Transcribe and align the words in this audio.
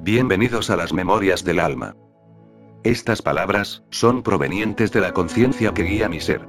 Bienvenidos 0.00 0.70
a 0.70 0.76
las 0.76 0.92
memorias 0.92 1.42
del 1.42 1.58
alma. 1.58 1.96
Estas 2.84 3.20
palabras 3.20 3.82
son 3.90 4.22
provenientes 4.22 4.92
de 4.92 5.00
la 5.00 5.12
conciencia 5.12 5.74
que 5.74 5.82
guía 5.82 6.08
mi 6.08 6.20
ser. 6.20 6.48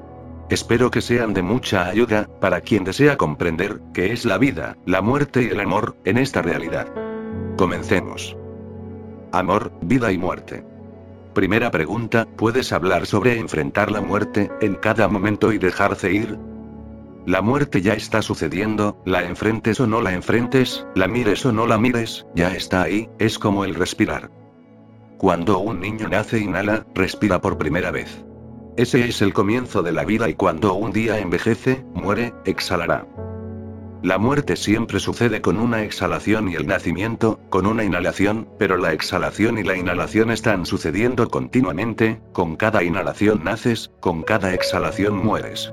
Espero 0.52 0.92
que 0.92 1.02
sean 1.02 1.34
de 1.34 1.42
mucha 1.42 1.88
ayuda 1.88 2.30
para 2.40 2.62
quien 2.62 2.84
desea 2.84 3.18
comprender 3.18 3.82
qué 3.92 4.14
es 4.14 4.24
la 4.24 4.38
vida, 4.38 4.78
la 4.86 5.02
muerte 5.02 5.42
y 5.42 5.48
el 5.48 5.60
amor 5.62 5.98
en 6.06 6.20
esta 6.20 6.44
realidad. 6.44 6.94
Comencemos. 7.58 8.38
Amor, 9.32 9.72
vida 9.82 10.12
y 10.12 10.20
muerte. 10.20 10.64
Primera 11.34 11.72
pregunta, 11.72 12.28
¿puedes 12.38 12.72
hablar 12.72 13.08
sobre 13.08 13.40
enfrentar 13.40 13.90
la 13.90 14.02
muerte 14.02 14.52
en 14.62 14.76
cada 14.76 15.08
momento 15.08 15.52
y 15.52 15.58
dejarse 15.58 16.14
ir? 16.14 16.38
La 17.30 17.44
muerte 17.44 17.84
ya 17.84 17.94
está 17.94 18.24
sucediendo, 18.24 19.00
la 19.06 19.24
enfrentes 19.24 19.80
o 19.80 19.86
no 19.86 20.02
la 20.02 20.14
enfrentes, 20.14 20.88
la 20.96 21.08
mires 21.08 21.46
o 21.46 21.52
no 21.52 21.68
la 21.68 21.78
mires, 21.78 22.26
ya 22.34 22.56
está 22.56 22.82
ahí, 22.82 23.08
es 23.20 23.38
como 23.38 23.66
el 23.66 23.76
respirar. 23.76 24.32
Cuando 25.20 25.60
un 25.60 25.80
niño 25.80 26.10
nace 26.10 26.40
inhala, 26.40 26.88
respira 26.96 27.40
por 27.40 27.60
primera 27.60 27.92
vez. 27.92 28.26
Ese 28.78 29.08
es 29.08 29.22
el 29.22 29.34
comienzo 29.34 29.84
de 29.84 29.92
la 29.92 30.06
vida 30.06 30.28
y 30.28 30.34
cuando 30.34 30.74
un 30.74 30.92
día 30.92 31.20
envejece, 31.20 31.86
muere, 31.94 32.34
exhalará. 32.46 33.06
La 34.02 34.18
muerte 34.18 34.56
siempre 34.56 35.00
sucede 35.00 35.40
con 35.40 35.60
una 35.60 35.84
exhalación 35.84 36.50
y 36.50 36.56
el 36.56 36.66
nacimiento, 36.66 37.40
con 37.52 37.68
una 37.68 37.84
inhalación, 37.84 38.50
pero 38.58 38.76
la 38.76 38.92
exhalación 38.92 39.60
y 39.60 39.64
la 39.64 39.78
inhalación 39.78 40.32
están 40.32 40.66
sucediendo 40.66 41.30
continuamente, 41.30 42.24
con 42.34 42.56
cada 42.56 42.82
inhalación 42.82 43.44
naces, 43.44 43.92
con 44.00 44.24
cada 44.24 44.56
exhalación 44.56 45.16
mueres. 45.16 45.72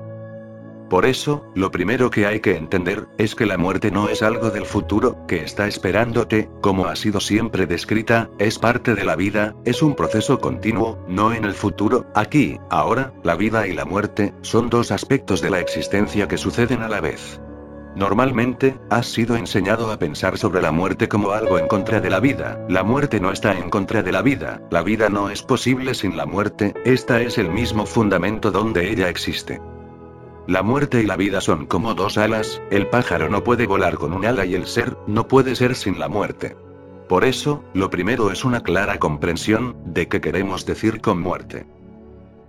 Por 0.89 1.05
eso, 1.05 1.45
lo 1.53 1.69
primero 1.69 2.09
que 2.09 2.25
hay 2.25 2.39
que 2.39 2.55
entender, 2.55 3.07
es 3.17 3.35
que 3.35 3.45
la 3.45 3.57
muerte 3.57 3.91
no 3.91 4.07
es 4.07 4.23
algo 4.23 4.51
del 4.51 4.65
futuro, 4.65 5.17
que 5.27 5.43
está 5.43 5.67
esperándote, 5.67 6.49
como 6.61 6.85
ha 6.85 6.95
sido 6.95 7.19
siempre 7.19 7.65
descrita, 7.65 8.29
es 8.39 8.57
parte 8.57 8.95
de 8.95 9.03
la 9.03 9.17
vida, 9.17 9.53
es 9.65 9.81
un 9.81 9.95
proceso 9.95 10.39
continuo, 10.39 10.97
no 11.09 11.33
en 11.33 11.43
el 11.43 11.53
futuro, 11.53 12.05
aquí, 12.15 12.57
ahora, 12.69 13.13
la 13.23 13.35
vida 13.35 13.67
y 13.67 13.73
la 13.73 13.83
muerte, 13.83 14.33
son 14.41 14.69
dos 14.69 14.91
aspectos 14.91 15.41
de 15.41 15.49
la 15.49 15.59
existencia 15.59 16.29
que 16.29 16.37
suceden 16.37 16.81
a 16.81 16.87
la 16.87 17.01
vez. 17.01 17.41
Normalmente, 17.97 18.77
has 18.89 19.07
sido 19.07 19.35
enseñado 19.35 19.91
a 19.91 19.97
pensar 19.97 20.37
sobre 20.37 20.61
la 20.61 20.71
muerte 20.71 21.09
como 21.09 21.31
algo 21.31 21.57
en 21.57 21.67
contra 21.67 21.99
de 21.99 22.11
la 22.11 22.19
vida. 22.19 22.63
La 22.69 22.83
muerte 22.83 23.19
no 23.19 23.31
está 23.31 23.57
en 23.57 23.71
contra 23.71 24.03
de 24.03 24.11
la 24.11 24.21
vida, 24.21 24.61
la 24.69 24.83
vida 24.83 25.09
no 25.09 25.31
es 25.31 25.41
posible 25.41 25.95
sin 25.95 26.15
la 26.15 26.27
muerte, 26.27 26.75
esta 26.85 27.19
es 27.21 27.37
el 27.39 27.49
mismo 27.49 27.85
fundamento 27.87 28.51
donde 28.51 28.89
ella 28.89 29.09
existe. 29.09 29.59
La 30.47 30.63
muerte 30.63 31.01
y 31.01 31.05
la 31.05 31.17
vida 31.17 31.41
son 31.41 31.65
como 31.65 31.93
dos 31.93 32.17
alas, 32.17 32.61
el 32.71 32.87
pájaro 32.87 33.27
no 33.27 33.43
puede 33.43 33.67
volar 33.67 33.95
con 33.95 34.13
un 34.13 34.25
ala 34.25 34.45
y 34.45 34.55
el 34.55 34.65
ser, 34.65 34.95
no 35.05 35.27
puede 35.27 35.55
ser 35.55 35.75
sin 35.75 35.99
la 35.99 36.07
muerte. 36.07 36.55
Por 37.09 37.25
eso, 37.25 37.65
lo 37.73 37.89
primero 37.89 38.31
es 38.31 38.45
una 38.45 38.63
clara 38.63 38.97
comprensión, 38.97 39.75
de 39.85 40.07
qué 40.07 40.21
queremos 40.21 40.65
decir 40.65 41.01
con 41.01 41.21
muerte. 41.21 41.65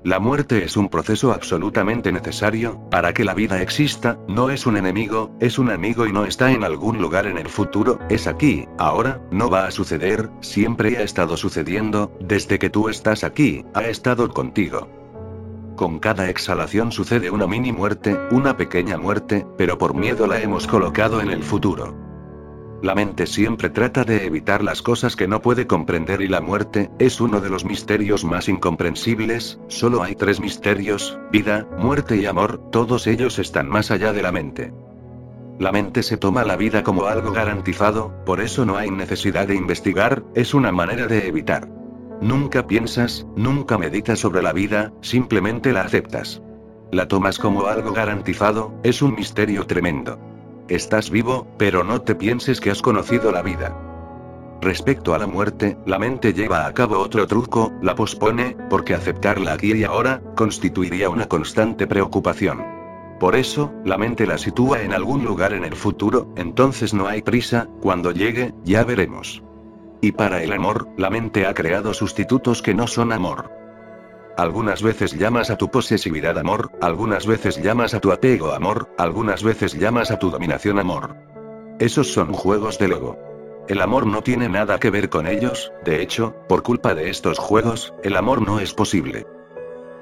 La 0.04 0.20
muerte 0.20 0.62
es 0.62 0.76
un 0.76 0.88
proceso 0.88 1.32
absolutamente 1.32 2.12
necesario, 2.12 2.78
para 2.88 3.12
que 3.12 3.24
la 3.24 3.34
vida 3.34 3.60
exista, 3.60 4.16
no 4.28 4.48
es 4.50 4.64
un 4.64 4.76
enemigo, 4.76 5.32
es 5.40 5.58
un 5.58 5.68
amigo 5.68 6.06
y 6.06 6.12
no 6.12 6.24
está 6.24 6.52
en 6.52 6.62
algún 6.62 7.02
lugar 7.02 7.26
en 7.26 7.36
el 7.36 7.48
futuro, 7.48 7.98
es 8.08 8.28
aquí, 8.28 8.68
ahora, 8.78 9.20
no 9.32 9.50
va 9.50 9.66
a 9.66 9.72
suceder, 9.72 10.30
siempre 10.40 10.98
ha 10.98 11.02
estado 11.02 11.36
sucediendo, 11.36 12.12
desde 12.20 12.60
que 12.60 12.70
tú 12.70 12.88
estás 12.88 13.24
aquí, 13.24 13.64
ha 13.74 13.86
estado 13.86 14.28
contigo. 14.28 14.97
Con 15.78 16.00
cada 16.00 16.28
exhalación 16.28 16.90
sucede 16.90 17.30
una 17.30 17.46
mini 17.46 17.70
muerte, 17.70 18.18
una 18.32 18.56
pequeña 18.56 18.98
muerte, 18.98 19.46
pero 19.56 19.78
por 19.78 19.94
miedo 19.94 20.26
la 20.26 20.40
hemos 20.40 20.66
colocado 20.66 21.20
en 21.20 21.30
el 21.30 21.44
futuro. 21.44 21.94
La 22.82 22.96
mente 22.96 23.28
siempre 23.28 23.70
trata 23.70 24.02
de 24.02 24.26
evitar 24.26 24.64
las 24.64 24.82
cosas 24.82 25.14
que 25.14 25.28
no 25.28 25.40
puede 25.40 25.68
comprender 25.68 26.20
y 26.20 26.26
la 26.26 26.40
muerte, 26.40 26.90
es 26.98 27.20
uno 27.20 27.40
de 27.40 27.48
los 27.48 27.64
misterios 27.64 28.24
más 28.24 28.48
incomprensibles, 28.48 29.60
solo 29.68 30.02
hay 30.02 30.16
tres 30.16 30.40
misterios, 30.40 31.16
vida, 31.30 31.68
muerte 31.78 32.16
y 32.16 32.26
amor, 32.26 32.60
todos 32.72 33.06
ellos 33.06 33.38
están 33.38 33.68
más 33.68 33.92
allá 33.92 34.12
de 34.12 34.22
la 34.22 34.32
mente. 34.32 34.72
La 35.60 35.70
mente 35.70 36.02
se 36.02 36.16
toma 36.16 36.42
la 36.42 36.56
vida 36.56 36.82
como 36.82 37.06
algo 37.06 37.30
garantizado, 37.30 38.24
por 38.26 38.40
eso 38.40 38.66
no 38.66 38.76
hay 38.76 38.90
necesidad 38.90 39.46
de 39.46 39.54
investigar, 39.54 40.24
es 40.34 40.54
una 40.54 40.72
manera 40.72 41.06
de 41.06 41.28
evitar. 41.28 41.68
Nunca 42.20 42.66
piensas, 42.66 43.26
nunca 43.36 43.78
meditas 43.78 44.18
sobre 44.18 44.42
la 44.42 44.52
vida, 44.52 44.92
simplemente 45.02 45.72
la 45.72 45.82
aceptas. 45.82 46.42
La 46.90 47.06
tomas 47.06 47.38
como 47.38 47.66
algo 47.66 47.92
garantizado, 47.92 48.74
es 48.82 49.02
un 49.02 49.14
misterio 49.14 49.66
tremendo. 49.66 50.18
Estás 50.68 51.10
vivo, 51.10 51.46
pero 51.58 51.84
no 51.84 52.02
te 52.02 52.16
pienses 52.16 52.60
que 52.60 52.70
has 52.70 52.82
conocido 52.82 53.30
la 53.30 53.42
vida. 53.42 53.76
Respecto 54.60 55.14
a 55.14 55.18
la 55.18 55.28
muerte, 55.28 55.78
la 55.86 56.00
mente 56.00 56.32
lleva 56.32 56.66
a 56.66 56.74
cabo 56.74 56.98
otro 56.98 57.26
truco, 57.28 57.72
la 57.80 57.94
pospone, 57.94 58.56
porque 58.68 58.94
aceptarla 58.94 59.52
aquí 59.52 59.72
y 59.72 59.84
ahora, 59.84 60.20
constituiría 60.34 61.10
una 61.10 61.28
constante 61.28 61.86
preocupación. 61.86 62.64
Por 63.20 63.36
eso, 63.36 63.72
la 63.84 63.96
mente 63.96 64.26
la 64.26 64.38
sitúa 64.38 64.82
en 64.82 64.92
algún 64.92 65.24
lugar 65.24 65.52
en 65.52 65.64
el 65.64 65.76
futuro, 65.76 66.32
entonces 66.36 66.94
no 66.94 67.06
hay 67.06 67.22
prisa, 67.22 67.68
cuando 67.80 68.10
llegue, 68.10 68.54
ya 68.64 68.82
veremos. 68.82 69.42
Y 70.00 70.12
para 70.12 70.42
el 70.42 70.52
amor, 70.52 70.88
la 70.96 71.10
mente 71.10 71.46
ha 71.46 71.54
creado 71.54 71.92
sustitutos 71.92 72.62
que 72.62 72.74
no 72.74 72.86
son 72.86 73.12
amor. 73.12 73.50
Algunas 74.36 74.82
veces 74.82 75.18
llamas 75.18 75.50
a 75.50 75.56
tu 75.56 75.68
posesividad 75.70 76.38
amor, 76.38 76.70
algunas 76.80 77.26
veces 77.26 77.60
llamas 77.60 77.94
a 77.94 78.00
tu 78.00 78.12
apego 78.12 78.52
amor, 78.52 78.88
algunas 78.96 79.42
veces 79.42 79.74
llamas 79.74 80.12
a 80.12 80.18
tu 80.18 80.30
dominación 80.30 80.78
amor. 80.78 81.16
Esos 81.80 82.12
son 82.12 82.32
juegos 82.32 82.78
del 82.78 82.92
ego. 82.92 83.18
El 83.68 83.80
amor 83.80 84.06
no 84.06 84.22
tiene 84.22 84.48
nada 84.48 84.78
que 84.78 84.90
ver 84.90 85.10
con 85.10 85.26
ellos, 85.26 85.72
de 85.84 86.00
hecho, 86.00 86.36
por 86.48 86.62
culpa 86.62 86.94
de 86.94 87.10
estos 87.10 87.38
juegos, 87.38 87.92
el 88.04 88.16
amor 88.16 88.40
no 88.40 88.60
es 88.60 88.72
posible. 88.72 89.26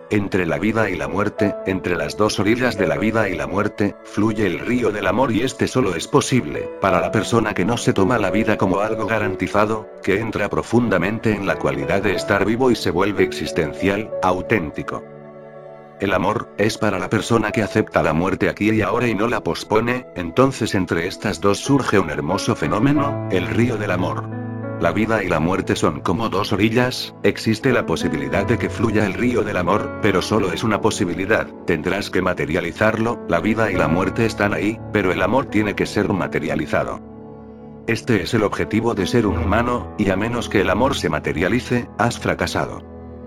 Entre 0.09 0.47
la 0.47 0.59
vida 0.59 0.89
y 0.89 0.95
la 0.95 1.09
muerte, 1.09 1.57
entre 1.67 1.97
las 1.97 2.17
dos 2.17 2.39
orillas 2.39 2.79
de 2.79 2.87
la 2.87 2.97
vida 2.97 3.29
y 3.29 3.35
la 3.35 3.49
muerte, 3.49 3.97
fluye 4.05 4.47
el 4.47 4.61
río 4.61 4.93
del 4.93 5.09
amor 5.09 5.33
y 5.33 5.43
este 5.43 5.67
solo 5.67 5.97
es 5.97 6.07
posible, 6.07 6.71
para 6.81 7.01
la 7.01 7.11
persona 7.11 7.55
que 7.55 7.65
no 7.65 7.77
se 7.77 7.93
toma 7.93 8.17
la 8.17 8.31
vida 8.31 8.57
como 8.57 8.79
algo 8.79 9.07
garantizado, 9.07 9.89
que 10.05 10.21
entra 10.21 10.49
profundamente 10.49 11.33
en 11.33 11.45
la 11.45 11.57
cualidad 11.57 12.03
de 12.03 12.15
estar 12.15 12.45
vivo 12.45 12.71
y 12.71 12.77
se 12.77 12.93
vuelve 12.93 13.25
existencial, 13.25 14.13
auténtico. 14.23 15.03
El 15.99 16.13
amor, 16.13 16.51
es 16.57 16.79
para 16.79 17.01
la 17.01 17.11
persona 17.11 17.51
que 17.51 17.63
acepta 17.63 18.05
la 18.05 18.13
muerte 18.13 18.49
aquí 18.49 18.71
y 18.71 18.83
ahora 18.83 19.09
y 19.09 19.15
no 19.17 19.27
la 19.27 19.43
pospone, 19.43 20.07
entonces 20.15 20.77
entre 20.77 21.09
estas 21.09 21.41
dos 21.41 21.59
surge 21.59 21.99
un 21.99 22.11
hermoso 22.11 22.55
fenómeno, 22.55 23.29
el 23.33 23.49
río 23.49 23.77
del 23.77 23.91
amor. 23.91 24.29
La 24.81 24.93
vida 24.93 25.25
y 25.25 25.29
la 25.29 25.41
muerte 25.41 25.75
son 25.75 26.01
como 26.01 26.29
dos 26.29 26.53
orillas, 26.53 27.15
existe 27.23 27.73
la 27.73 27.87
posibilidad 27.87 28.45
de 28.45 28.59
que 28.59 28.69
fluya 28.69 29.07
el 29.07 29.15
río 29.15 29.43
del 29.43 29.57
amor, 29.57 30.01
pero 30.03 30.21
solo 30.21 30.53
es 30.53 30.65
una 30.65 30.83
posibilidad, 30.83 31.47
tendrás 31.65 32.11
que 32.11 32.21
materializarlo, 32.21 33.25
la 33.27 33.41
vida 33.41 33.73
y 33.73 33.75
la 33.75 33.89
muerte 33.89 34.27
están 34.27 34.53
ahí, 34.53 34.79
pero 34.93 35.13
el 35.13 35.23
amor 35.23 35.47
tiene 35.47 35.75
que 35.75 35.87
ser 35.87 36.13
materializado. 36.13 37.01
Este 37.87 38.23
es 38.23 38.35
el 38.35 38.43
objetivo 38.43 38.95
de 38.95 39.07
ser 39.07 39.27
un 39.27 39.39
humano, 39.39 39.95
y 39.97 40.11
a 40.11 40.17
menos 40.17 40.51
que 40.51 40.61
el 40.61 40.69
amor 40.69 40.95
se 40.95 41.09
materialice, 41.09 41.89
has 41.97 42.19
fracasado. 42.19 42.83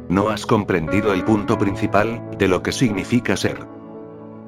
No 0.08 0.30
has 0.30 0.46
comprendido 0.46 1.14
el 1.14 1.24
punto 1.24 1.58
principal, 1.58 2.30
de 2.38 2.48
lo 2.48 2.62
que 2.62 2.72
significa 2.72 3.36
ser. 3.36 3.66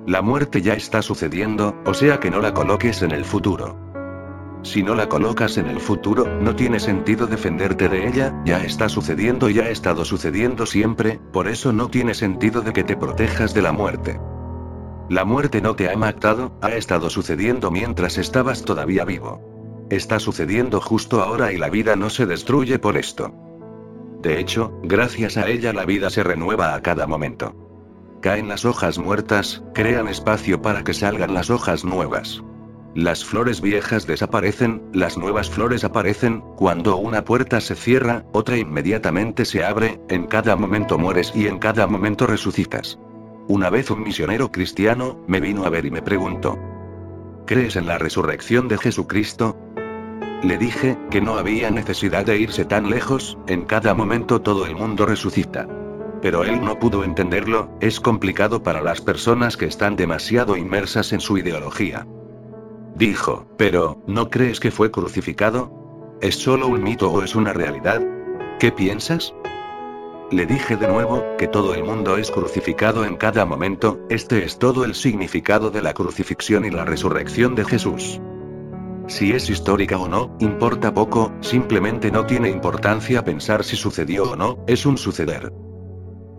La 0.06 0.22
muerte 0.22 0.62
ya 0.62 0.74
está 0.74 1.02
sucediendo, 1.02 1.82
o 1.86 1.96
sea 1.96 2.20
que 2.20 2.30
no 2.30 2.42
la 2.42 2.54
coloques 2.54 3.02
en 3.02 3.12
el 3.12 3.26
futuro. 3.26 3.91
Si 4.64 4.84
no 4.84 4.94
la 4.94 5.10
colocas 5.10 5.58
en 5.58 5.68
el 5.68 5.80
futuro, 5.80 6.28
no 6.40 6.56
tiene 6.56 6.80
sentido 6.80 7.26
defenderte 7.26 7.90
de 7.90 8.08
ella, 8.08 8.42
ya 8.46 8.64
está 8.64 8.90
sucediendo 8.90 9.50
y 9.50 9.60
ha 9.60 9.70
estado 9.70 10.06
sucediendo 10.06 10.66
siempre, 10.66 11.20
por 11.34 11.48
eso 11.48 11.74
no 11.74 11.90
tiene 11.90 12.14
sentido 12.14 12.62
de 12.62 12.72
que 12.72 12.84
te 12.84 12.96
protejas 12.96 13.54
de 13.56 13.64
la 13.64 13.72
muerte. 13.72 14.20
La 15.10 15.26
muerte 15.26 15.62
no 15.62 15.76
te 15.76 15.90
ha 15.90 15.98
matado, 15.98 16.58
ha 16.62 16.72
estado 16.72 17.10
sucediendo 17.10 17.72
mientras 17.72 18.18
estabas 18.18 18.64
todavía 18.64 19.04
vivo. 19.04 19.88
Está 19.90 20.20
sucediendo 20.20 20.80
justo 20.80 21.22
ahora 21.22 21.52
y 21.52 21.58
la 21.58 21.70
vida 21.70 21.96
no 21.96 22.10
se 22.10 22.26
destruye 22.26 22.80
por 22.80 22.97
esto. 22.97 23.34
De 24.22 24.40
hecho, 24.40 24.72
gracias 24.84 25.38
a 25.38 25.50
ella 25.50 25.74
la 25.74 25.85
vida 25.85 26.12
se 26.12 26.24
renueva 26.24 26.76
a 26.76 26.82
cada 26.82 27.08
momento. 27.08 27.56
Caen 28.22 28.47
las 28.47 28.64
hojas 28.64 29.00
muertas, 29.00 29.64
crean 29.74 30.08
espacio 30.08 30.62
para 30.62 30.84
que 30.84 30.94
salgan 30.94 31.34
las 31.34 31.50
hojas 31.50 31.84
nuevas. 31.84 32.44
Las 32.93 33.23
flores 33.23 33.61
viejas 33.61 34.05
desaparecen, 34.05 34.82
las 34.91 35.17
nuevas 35.17 35.49
flores 35.49 35.85
aparecen, 35.85 36.41
cuando 36.58 36.97
una 36.97 37.23
puerta 37.23 37.61
se 37.61 37.76
cierra, 37.76 38.26
otra 38.34 38.58
inmediatamente 38.58 39.46
se 39.46 39.64
abre, 39.64 40.02
en 40.09 40.28
cada 40.28 40.58
momento 40.58 40.97
mueres 40.97 41.32
y 41.34 41.47
en 41.47 41.58
cada 41.58 41.88
momento 41.88 42.28
resucitas. 42.28 42.99
Una 43.47 43.70
vez 43.70 43.90
un 43.91 44.03
misionero 44.03 44.52
cristiano, 44.52 45.23
me 45.26 45.40
vino 45.40 45.64
a 45.64 45.70
ver 45.70 45.85
y 45.85 45.91
me 45.91 46.02
preguntó, 46.02 46.59
¿crees 47.46 47.78
en 47.78 47.88
la 47.88 47.97
resurrección 47.97 48.67
de 48.67 48.78
Jesucristo? 48.78 49.58
Le 50.44 50.58
dije, 50.58 50.97
que 51.09 51.22
no 51.22 51.35
había 51.35 51.72
necesidad 51.72 52.26
de 52.26 52.40
irse 52.40 52.66
tan 52.66 52.90
lejos, 52.90 53.37
en 53.47 53.61
cada 53.64 53.94
momento 53.94 54.41
todo 54.41 54.66
el 54.66 54.76
mundo 54.76 55.05
resucita. 55.05 55.66
Pero 56.22 56.44
él 56.44 56.59
no 56.59 56.78
pudo 56.78 57.05
entenderlo, 57.05 57.70
es 57.79 58.02
complicado 58.02 58.64
para 58.64 58.82
las 58.82 58.99
personas 58.99 59.55
que 59.55 59.66
están 59.66 59.96
demasiado 59.96 60.58
inmersas 60.58 61.14
en 61.14 61.22
su 61.22 61.37
ideología. 61.37 62.05
Dijo, 62.96 63.47
pero, 63.58 64.02
¿no 64.08 64.29
crees 64.29 64.59
que 64.59 64.72
fue 64.72 64.91
crucificado? 64.91 66.17
¿Es 66.22 66.35
solo 66.35 66.67
un 66.67 66.84
mito 66.84 67.11
o 67.11 67.23
es 67.23 67.35
una 67.35 67.53
realidad? 67.53 68.02
¿Qué 68.59 68.72
piensas? 68.72 69.34
Le 70.29 70.46
dije 70.46 70.78
de 70.78 70.88
nuevo, 70.88 71.23
que 71.38 71.47
todo 71.47 71.73
el 71.73 71.84
mundo 71.84 72.17
es 72.17 72.32
crucificado 72.32 73.03
en 73.03 73.17
cada 73.17 73.46
momento, 73.46 73.99
este 74.09 74.46
es 74.46 74.59
todo 74.59 74.85
el 74.85 74.96
significado 74.96 75.72
de 75.72 75.82
la 75.82 75.93
crucifixión 75.93 76.64
y 76.64 76.70
la 76.70 76.85
resurrección 76.85 77.55
de 77.55 77.66
Jesús. 77.66 78.22
Si 79.08 79.34
es 79.34 79.49
histórica 79.49 79.97
o 79.97 80.08
no, 80.08 80.35
importa 80.40 80.94
poco, 80.94 81.34
simplemente 81.41 82.11
no 82.11 82.26
tiene 82.26 82.49
importancia 82.49 83.26
pensar 83.26 83.64
si 83.64 83.76
sucedió 83.76 84.32
o 84.32 84.35
no, 84.35 84.64
es 84.67 84.85
un 84.85 84.97
suceder. 84.97 85.52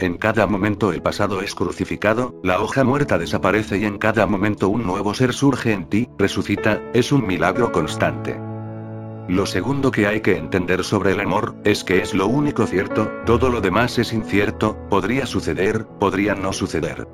En 0.02 0.16
cada 0.16 0.48
momento 0.48 0.92
el 0.92 1.00
pasado 1.00 1.42
es 1.42 1.54
crucificado, 1.54 2.34
la 2.42 2.60
hoja 2.60 2.82
muerta 2.82 3.18
desaparece 3.18 3.78
y 3.78 3.84
en 3.84 3.98
cada 3.98 4.26
momento 4.26 4.68
un 4.68 4.84
nuevo 4.84 5.14
ser 5.14 5.32
surge 5.32 5.72
en 5.72 5.88
ti, 5.88 6.08
resucita, 6.18 6.82
es 6.92 7.12
un 7.12 7.24
milagro 7.24 7.70
constante. 7.70 8.36
Lo 9.28 9.46
segundo 9.46 9.92
que 9.92 10.08
hay 10.08 10.20
que 10.20 10.36
entender 10.36 10.82
sobre 10.82 11.12
el 11.12 11.20
amor, 11.20 11.54
es 11.62 11.84
que 11.84 11.98
es 11.98 12.14
lo 12.14 12.26
único 12.26 12.66
cierto, 12.66 13.12
todo 13.26 13.48
lo 13.48 13.60
demás 13.60 13.96
es 14.00 14.12
incierto, 14.12 14.76
podría 14.90 15.24
suceder, 15.24 15.86
podría 16.00 16.34
no 16.34 16.52
suceder. 16.52 17.06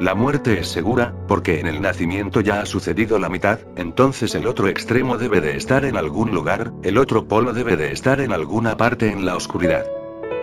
La 0.00 0.14
muerte 0.14 0.60
es 0.60 0.68
segura, 0.68 1.12
porque 1.28 1.60
en 1.60 1.66
el 1.66 1.82
nacimiento 1.82 2.40
ya 2.40 2.62
ha 2.62 2.64
sucedido 2.64 3.18
la 3.18 3.28
mitad, 3.28 3.58
entonces 3.76 4.34
el 4.34 4.46
otro 4.46 4.68
extremo 4.68 5.18
debe 5.18 5.42
de 5.42 5.58
estar 5.58 5.84
en 5.84 5.98
algún 5.98 6.30
lugar, 6.30 6.72
el 6.82 6.96
otro 6.96 7.28
polo 7.28 7.52
debe 7.52 7.76
de 7.76 7.92
estar 7.92 8.22
en 8.22 8.32
alguna 8.32 8.78
parte 8.78 9.10
en 9.10 9.26
la 9.26 9.36
oscuridad. 9.36 9.84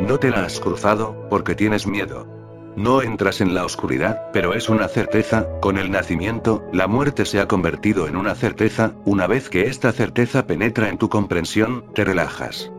No 0.02 0.20
te 0.20 0.30
la 0.30 0.44
has 0.44 0.60
cruzado, 0.60 1.28
porque 1.30 1.56
tienes 1.56 1.88
miedo. 1.88 2.28
No 2.76 3.02
entras 3.02 3.40
en 3.40 3.54
la 3.54 3.64
oscuridad, 3.64 4.30
pero 4.34 4.54
es 4.54 4.68
una 4.68 4.90
certeza, 4.90 5.48
con 5.62 5.78
el 5.78 5.90
nacimiento, 5.90 6.66
la 6.74 6.88
muerte 6.88 7.24
se 7.24 7.40
ha 7.40 7.48
convertido 7.48 8.06
en 8.08 8.18
una 8.18 8.36
certeza, 8.36 8.92
una 9.06 9.26
vez 9.28 9.50
que 9.50 9.68
esta 9.68 9.94
certeza 9.94 10.46
penetra 10.46 10.90
en 10.90 10.98
tu 10.98 11.08
comprensión, 11.08 11.86
te 11.94 12.04
relajas. 12.04 12.70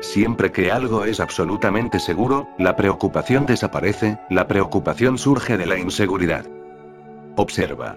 Siempre 0.00 0.52
que 0.52 0.70
algo 0.70 1.04
es 1.04 1.18
absolutamente 1.18 1.98
seguro, 1.98 2.46
la 2.58 2.76
preocupación 2.76 3.46
desaparece, 3.46 4.18
la 4.28 4.46
preocupación 4.46 5.16
surge 5.16 5.56
de 5.56 5.66
la 5.66 5.78
inseguridad. 5.78 6.44
Observa. 7.36 7.96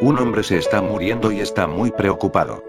Un 0.00 0.18
hombre 0.18 0.42
se 0.42 0.56
está 0.56 0.80
muriendo 0.80 1.30
y 1.30 1.40
está 1.40 1.66
muy 1.66 1.90
preocupado. 1.90 2.64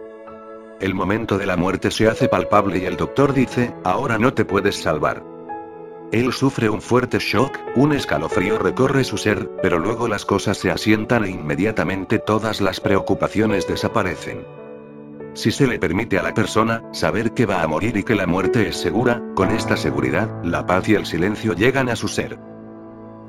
El 0.82 0.96
momento 0.96 1.38
de 1.38 1.46
la 1.46 1.58
muerte 1.58 1.92
se 1.92 2.08
hace 2.08 2.28
palpable 2.28 2.80
y 2.80 2.86
el 2.86 2.98
doctor 2.98 3.36
dice, 3.36 3.72
ahora 3.84 4.18
no 4.18 4.34
te 4.34 4.46
puedes 4.46 4.82
salvar. 4.82 5.24
Él 6.12 6.34
sufre 6.34 6.70
un 6.70 6.82
fuerte 6.82 7.20
shock, 7.20 7.56
un 7.76 7.94
escalofrío 7.94 8.58
recorre 8.58 9.04
su 9.04 9.18
ser, 9.18 9.48
pero 9.62 9.78
luego 9.78 10.08
las 10.08 10.26
cosas 10.26 10.58
se 10.58 10.72
asientan 10.72 11.24
e 11.24 11.30
inmediatamente 11.30 12.18
todas 12.18 12.62
las 12.62 12.80
preocupaciones 12.80 13.68
desaparecen. 13.68 14.44
Si 15.36 15.52
se 15.52 15.68
le 15.68 15.78
permite 15.78 16.18
a 16.18 16.24
la 16.24 16.34
persona 16.34 16.84
saber 16.94 17.34
que 17.34 17.46
va 17.46 17.62
a 17.62 17.68
morir 17.68 17.96
y 17.96 18.04
que 18.04 18.16
la 18.16 18.26
muerte 18.26 18.68
es 18.68 18.76
segura, 18.76 19.22
con 19.36 19.52
esta 19.52 19.78
seguridad, 19.78 20.44
la 20.44 20.66
paz 20.66 20.90
y 20.90 20.96
el 20.96 21.06
silencio 21.06 21.54
llegan 21.54 21.90
a 21.90 21.96
su 21.96 22.08
ser. 22.08 22.40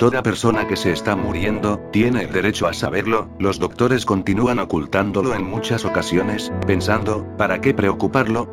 Toda 0.02 0.20
persona 0.20 0.66
que 0.66 0.74
se 0.74 0.90
está 0.90 1.14
muriendo, 1.14 1.78
tiene 1.92 2.22
el 2.22 2.32
derecho 2.32 2.66
a 2.66 2.72
saberlo, 2.72 3.28
los 3.38 3.60
doctores 3.60 4.04
continúan 4.04 4.58
ocultándolo 4.58 5.32
en 5.32 5.44
muchas 5.44 5.84
ocasiones, 5.84 6.52
pensando, 6.66 7.24
¿para 7.38 7.60
qué 7.60 7.72
preocuparlo? 7.72 8.48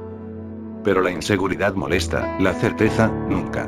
Pero 0.83 1.01
la 1.01 1.09
inseguridad 1.09 1.73
molesta, 1.73 2.37
la 2.39 2.53
certeza, 2.53 3.07
nunca. 3.07 3.67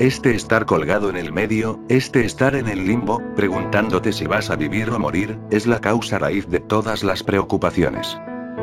Este 0.00 0.34
estar 0.34 0.66
colgado 0.66 1.08
en 1.08 1.16
el 1.16 1.32
medio, 1.32 1.78
este 1.88 2.24
estar 2.24 2.56
en 2.56 2.66
el 2.66 2.84
limbo, 2.84 3.22
preguntándote 3.36 4.12
si 4.12 4.26
vas 4.26 4.50
a 4.50 4.56
vivir 4.56 4.90
o 4.90 4.98
morir, 4.98 5.38
es 5.52 5.68
la 5.68 5.80
causa 5.80 6.18
raíz 6.18 6.48
de 6.48 6.58
todas 6.58 7.04
las 7.04 7.22
preocupaciones. 7.22 8.18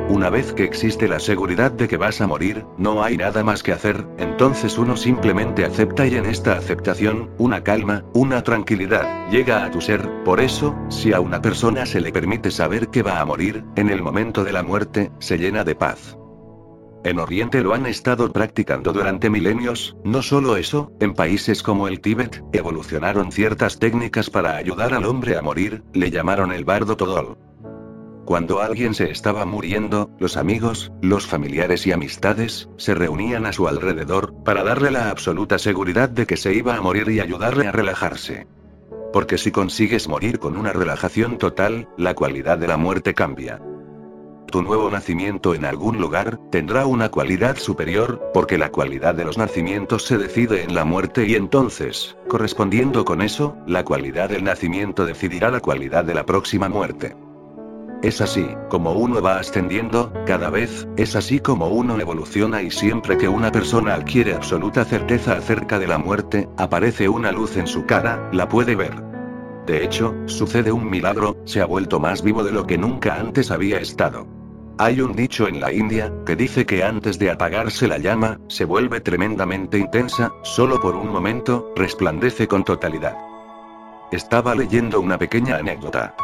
Una 0.09 0.29
vez 0.29 0.53
que 0.53 0.63
existe 0.63 1.07
la 1.07 1.19
seguridad 1.19 1.71
de 1.71 1.87
que 1.87 1.97
vas 1.97 2.19
a 2.21 2.27
morir, 2.27 2.65
no 2.77 3.03
hay 3.03 3.17
nada 3.17 3.43
más 3.43 3.63
que 3.63 3.71
hacer, 3.71 4.07
entonces 4.17 4.77
uno 4.77 4.97
simplemente 4.97 5.65
acepta 5.65 6.05
y 6.07 6.15
en 6.15 6.25
esta 6.25 6.53
aceptación, 6.53 7.29
una 7.37 7.63
calma, 7.63 8.03
una 8.13 8.43
tranquilidad, 8.43 9.29
llega 9.29 9.63
a 9.63 9.71
tu 9.71 9.81
ser, 9.81 10.23
por 10.23 10.39
eso, 10.39 10.75
si 10.89 11.13
a 11.13 11.19
una 11.19 11.41
persona 11.41 11.85
se 11.85 12.01
le 12.01 12.11
permite 12.11 12.51
saber 12.51 12.89
que 12.89 13.03
va 13.03 13.19
a 13.19 13.25
morir, 13.25 13.63
en 13.75 13.89
el 13.89 14.01
momento 14.01 14.43
de 14.43 14.53
la 14.53 14.63
muerte, 14.63 15.11
se 15.19 15.37
llena 15.37 15.63
de 15.63 15.75
paz. 15.75 16.17
En 17.03 17.17
Oriente 17.17 17.61
lo 17.61 17.73
han 17.73 17.85
estado 17.85 18.31
practicando 18.31 18.91
durante 18.91 19.29
milenios, 19.29 19.95
no 20.03 20.21
solo 20.21 20.57
eso, 20.57 20.91
en 20.99 21.13
países 21.13 21.63
como 21.63 21.87
el 21.87 22.01
Tíbet, 22.01 22.43
evolucionaron 22.51 23.31
ciertas 23.31 23.79
técnicas 23.79 24.29
para 24.29 24.57
ayudar 24.57 24.93
al 24.93 25.05
hombre 25.05 25.37
a 25.37 25.41
morir, 25.41 25.83
le 25.93 26.11
llamaron 26.11 26.51
el 26.51 26.65
bardo 26.65 26.97
todol. 26.97 27.37
Cuando 28.29 28.61
alguien 28.61 28.93
se 28.93 29.09
estaba 29.09 29.43
muriendo, 29.45 30.11
los 30.19 30.37
amigos, 30.37 30.91
los 31.01 31.25
familiares 31.25 31.87
y 31.87 31.93
amistades, 31.93 32.69
se 32.77 32.93
reunían 32.93 33.47
a 33.47 33.53
su 33.53 33.67
alrededor, 33.67 34.35
para 34.43 34.63
darle 34.63 34.91
la 34.91 35.09
absoluta 35.09 35.57
seguridad 35.57 36.09
de 36.09 36.27
que 36.27 36.37
se 36.37 36.53
iba 36.53 36.75
a 36.75 36.81
morir 36.81 37.09
y 37.09 37.21
ayudarle 37.21 37.65
a 37.65 37.71
relajarse. 37.71 38.45
Porque 39.11 39.39
si 39.39 39.49
consigues 39.49 40.07
morir 40.07 40.37
con 40.37 40.57
una 40.57 40.71
relajación 40.71 41.39
total, 41.39 41.89
la 41.97 42.13
cualidad 42.13 42.59
de 42.59 42.67
la 42.67 42.77
muerte 42.77 43.15
cambia. 43.15 43.63
Tu 44.51 44.61
nuevo 44.61 44.91
nacimiento 44.91 45.55
en 45.55 45.65
algún 45.65 45.99
lugar, 45.99 46.39
tendrá 46.51 46.85
una 46.85 47.09
cualidad 47.09 47.57
superior, 47.57 48.29
porque 48.31 48.59
la 48.59 48.69
cualidad 48.69 49.15
de 49.15 49.25
los 49.25 49.39
nacimientos 49.39 50.03
se 50.03 50.19
decide 50.19 50.61
en 50.61 50.75
la 50.75 50.85
muerte 50.85 51.25
y 51.25 51.33
entonces, 51.33 52.15
correspondiendo 52.27 53.05
con 53.05 53.23
eso, 53.23 53.57
la 53.65 53.83
cualidad 53.83 54.29
del 54.29 54.43
nacimiento 54.43 55.07
decidirá 55.07 55.49
la 55.49 55.61
cualidad 55.61 56.05
de 56.05 56.13
la 56.13 56.27
próxima 56.27 56.69
muerte. 56.69 57.15
Es 58.01 58.21
así, 58.21 58.47
como 58.69 58.93
uno 58.93 59.21
va 59.21 59.39
ascendiendo, 59.39 60.13
cada 60.25 60.49
vez, 60.49 60.87
es 60.95 61.17
así 61.17 61.41
como 61.41 61.67
uno 61.67 61.99
evoluciona 61.99 62.61
y 62.61 62.71
siempre 62.71 63.17
que 63.17 63.27
una 63.27 63.51
persona 63.51 63.93
adquiere 63.95 64.33
absoluta 64.33 64.85
certeza 64.85 65.33
acerca 65.33 65.79
de 65.79 65.87
la 65.87 65.97
muerte, 65.97 66.47
aparece 66.57 67.09
una 67.09 67.33
luz 67.33 67.57
en 67.57 67.67
su 67.67 67.85
cara, 67.85 68.29
la 68.31 68.47
puede 68.47 68.75
ver. 68.75 69.03
De 69.65 69.83
hecho, 69.83 70.15
sucede 70.27 70.71
un 70.71 70.89
milagro, 70.89 71.35
se 71.43 71.59
ha 71.59 71.65
vuelto 71.65 71.99
más 71.99 72.23
vivo 72.23 72.41
de 72.41 72.53
lo 72.53 72.65
que 72.65 72.77
nunca 72.77 73.19
antes 73.19 73.51
había 73.51 73.79
estado. 73.79 74.25
Hay 74.77 75.01
un 75.01 75.13
dicho 75.13 75.49
en 75.49 75.59
la 75.59 75.73
India, 75.73 76.09
que 76.25 76.37
dice 76.37 76.65
que 76.65 76.85
antes 76.85 77.19
de 77.19 77.29
apagarse 77.31 77.85
la 77.85 77.97
llama, 77.97 78.39
se 78.47 78.63
vuelve 78.63 79.01
tremendamente 79.01 79.77
intensa, 79.77 80.31
solo 80.41 80.79
por 80.79 80.95
un 80.95 81.11
momento, 81.11 81.73
resplandece 81.75 82.47
con 82.47 82.63
totalidad. 82.63 83.17
Estaba 84.13 84.55
leyendo 84.55 85.01
una 85.01 85.17
pequeña 85.17 85.57
anécdota. 85.57 86.15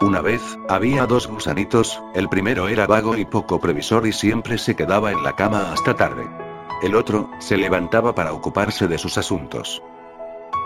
Una 0.00 0.22
vez, 0.22 0.58
había 0.66 1.04
dos 1.04 1.26
gusanitos, 1.26 2.02
el 2.14 2.30
primero 2.30 2.68
era 2.68 2.86
vago 2.86 3.18
y 3.18 3.26
poco 3.26 3.60
previsor 3.60 4.06
y 4.06 4.12
siempre 4.12 4.56
se 4.56 4.74
quedaba 4.74 5.12
en 5.12 5.22
la 5.22 5.36
cama 5.36 5.72
hasta 5.72 5.94
tarde. 5.94 6.26
El 6.82 6.94
otro, 6.94 7.28
se 7.38 7.58
levantaba 7.58 8.14
para 8.14 8.32
ocuparse 8.32 8.88
de 8.88 8.96
sus 8.96 9.18
asuntos. 9.18 9.82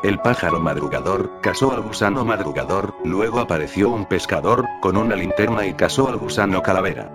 El 0.05 0.21
pájaro 0.21 0.61
madrugador, 0.61 1.41
casó 1.41 1.73
al 1.73 1.83
gusano 1.83 2.25
madrugador, 2.25 2.95
luego 3.05 3.41
apareció 3.41 3.91
un 3.91 4.05
pescador, 4.05 4.67
con 4.81 4.97
una 4.97 5.17
linterna 5.17 5.67
y 5.67 5.75
casó 5.75 6.09
al 6.09 6.19
gusano 6.19 6.63
calavera. 6.63 7.11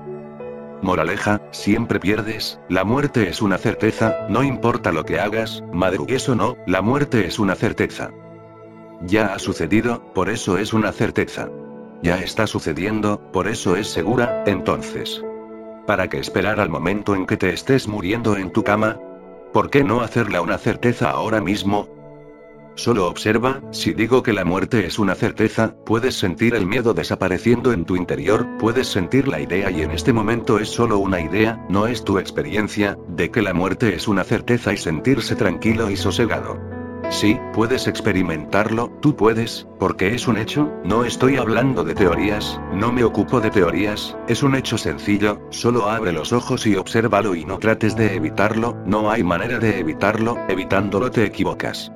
Moraleja, 0.82 1.42
siempre 1.52 2.02
pierdes, 2.02 2.60
la 2.68 2.84
muerte 2.84 3.30
es 3.30 3.42
una 3.42 3.58
certeza, 3.58 4.28
no 4.28 4.44
importa 4.44 4.92
lo 4.92 5.06
que 5.06 5.22
hagas, 5.22 5.64
madrugues 5.72 6.28
o 6.28 6.36
no, 6.36 6.58
la 6.68 6.82
muerte 6.82 7.26
es 7.26 7.40
una 7.40 7.56
certeza. 7.56 8.12
Ya 9.04 9.34
ha 9.34 9.40
sucedido, 9.40 10.04
por 10.14 10.30
eso 10.30 10.58
es 10.58 10.74
una 10.74 10.92
certeza. 10.92 11.50
Ya 12.02 12.20
está 12.20 12.48
sucediendo, 12.48 13.20
por 13.32 13.48
eso 13.48 13.76
es 13.76 13.88
segura, 13.88 14.44
entonces. 14.46 15.24
¿Para 15.86 16.08
qué 16.08 16.20
esperar 16.20 16.60
al 16.60 16.70
momento 16.70 17.16
en 17.16 17.26
que 17.26 17.36
te 17.36 17.50
estés 17.50 17.88
muriendo 17.88 18.38
en 18.38 18.52
tu 18.52 18.64
cama? 18.64 19.00
¿Por 19.52 19.70
qué 19.70 19.84
no 19.84 20.02
hacerla 20.02 20.42
una 20.42 20.58
certeza 20.58 21.10
ahora 21.10 21.42
mismo? 21.42 21.90
Solo 22.76 23.08
observa, 23.08 23.62
si 23.72 23.94
digo 23.94 24.24
que 24.24 24.32
la 24.32 24.46
muerte 24.46 24.86
es 24.86 25.00
una 25.00 25.14
certeza, 25.14 25.76
puedes 25.86 26.16
sentir 26.16 26.56
el 26.56 26.66
miedo 26.66 26.94
desapareciendo 26.94 27.74
en 27.74 27.84
tu 27.84 27.98
interior, 27.98 28.48
puedes 28.58 28.88
sentir 28.88 29.28
la 29.28 29.42
idea 29.42 29.70
y 29.70 29.82
en 29.82 29.92
este 29.92 30.14
momento 30.14 30.60
es 30.60 30.70
solo 30.70 31.00
una 31.00 31.20
idea, 31.20 31.66
no 31.68 31.88
es 31.88 32.06
tu 32.06 32.20
experiencia, 32.20 32.98
de 33.10 33.32
que 33.32 33.42
la 33.42 33.54
muerte 33.54 33.94
es 33.96 34.08
una 34.08 34.24
certeza 34.24 34.72
y 34.72 34.78
sentirse 34.78 35.36
tranquilo 35.36 35.90
y 35.90 35.98
sosegado. 35.98 36.79
Sí, 37.10 37.40
puedes 37.54 37.88
experimentarlo, 37.88 38.92
tú 39.02 39.16
puedes, 39.16 39.68
porque 39.80 40.14
es 40.14 40.28
un 40.28 40.38
hecho, 40.38 40.72
no 40.84 41.04
estoy 41.04 41.38
hablando 41.38 41.84
de 41.84 41.96
teorías, 41.96 42.62
no 42.72 42.92
me 42.92 43.04
ocupo 43.04 43.42
de 43.42 43.50
teorías, 43.50 44.16
es 44.28 44.44
un 44.44 44.54
hecho 44.54 44.78
sencillo, 44.78 45.42
solo 45.50 45.90
abre 45.90 46.12
los 46.12 46.34
ojos 46.34 46.68
y 46.68 46.76
obsérvalo 46.76 47.34
y 47.34 47.46
no 47.46 47.58
trates 47.58 47.96
de 47.96 48.16
evitarlo, 48.16 48.78
no 48.86 49.10
hay 49.10 49.24
manera 49.24 49.58
de 49.58 49.80
evitarlo, 49.80 50.38
evitándolo 50.48 51.10
te 51.10 51.26
equivocas. 51.26 51.92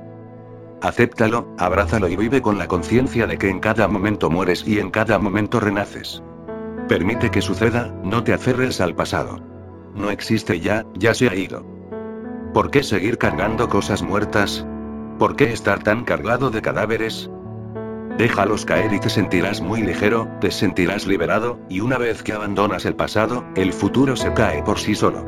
Acéptalo, 0.81 1.53
abrázalo 1.59 2.07
y 2.07 2.15
vive 2.15 2.41
con 2.41 2.57
la 2.57 2.67
conciencia 2.67 3.27
de 3.27 3.37
que 3.37 3.49
en 3.49 3.59
cada 3.59 3.87
momento 3.87 4.31
mueres 4.31 4.67
y 4.67 4.79
en 4.79 4.89
cada 4.89 5.19
momento 5.19 5.59
renaces. 5.59 6.23
Permite 6.89 7.29
que 7.29 7.41
suceda, 7.41 7.93
no 8.03 8.23
te 8.23 8.33
aferres 8.33 8.81
al 8.81 8.95
pasado. 8.95 9.39
No 9.93 10.09
existe 10.09 10.59
ya, 10.59 10.85
ya 10.95 11.13
se 11.13 11.29
ha 11.29 11.35
ido. 11.35 11.63
¿Por 12.53 12.71
qué 12.71 12.83
seguir 12.83 13.17
cargando 13.17 13.69
cosas 13.69 14.01
muertas? 14.01 14.65
¿Por 15.19 15.35
qué 15.35 15.53
estar 15.53 15.83
tan 15.83 16.03
cargado 16.03 16.49
de 16.49 16.61
cadáveres? 16.61 17.29
Déjalos 18.17 18.65
caer 18.65 18.93
y 18.93 18.99
te 18.99 19.09
sentirás 19.09 19.61
muy 19.61 19.81
ligero, 19.81 20.27
te 20.39 20.51
sentirás 20.51 21.07
liberado, 21.07 21.59
y 21.69 21.79
una 21.79 21.97
vez 21.97 22.23
que 22.23 22.33
abandonas 22.33 22.85
el 22.85 22.95
pasado, 22.95 23.43
el 23.55 23.73
futuro 23.73 24.15
se 24.15 24.33
cae 24.33 24.63
por 24.63 24.79
sí 24.79 24.95
solo. 24.95 25.25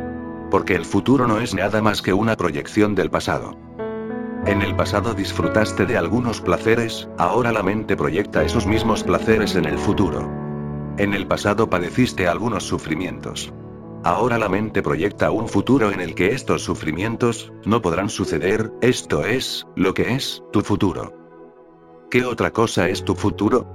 Porque 0.51 0.75
el 0.75 0.85
futuro 0.85 1.27
no 1.27 1.39
es 1.39 1.53
nada 1.53 1.81
más 1.81 2.01
que 2.01 2.13
una 2.13 2.35
proyección 2.35 2.93
del 2.95 3.09
pasado. 3.09 3.57
En 4.45 4.61
el 4.61 4.75
pasado 4.75 5.13
disfrutaste 5.13 5.85
de 5.85 5.97
algunos 5.97 6.41
placeres, 6.41 7.09
ahora 7.17 7.51
la 7.51 7.63
mente 7.63 7.95
proyecta 7.95 8.43
esos 8.43 8.67
mismos 8.67 9.03
placeres 9.03 9.55
en 9.55 9.65
el 9.65 9.77
futuro. 9.77 10.29
En 10.97 11.13
el 11.13 11.27
pasado 11.27 11.69
padeciste 11.69 12.27
algunos 12.27 12.63
sufrimientos. 12.63 13.51
Ahora 14.05 14.37
la 14.37 14.49
mente 14.49 14.83
proyecta 14.83 15.31
un 15.31 15.47
futuro 15.47 15.91
en 15.91 15.99
el 15.99 16.13
que 16.13 16.27
estos 16.27 16.61
sufrimientos 16.61 17.51
no 17.65 17.81
podrán 17.81 18.09
suceder, 18.09 18.71
esto 18.81 19.25
es, 19.25 19.65
lo 19.75 19.95
que 19.95 20.13
es, 20.13 20.43
tu 20.53 20.61
futuro. 20.61 21.11
¿Qué 22.11 22.23
otra 22.23 22.51
cosa 22.51 22.87
es 22.87 23.03
tu 23.03 23.15
futuro? 23.15 23.65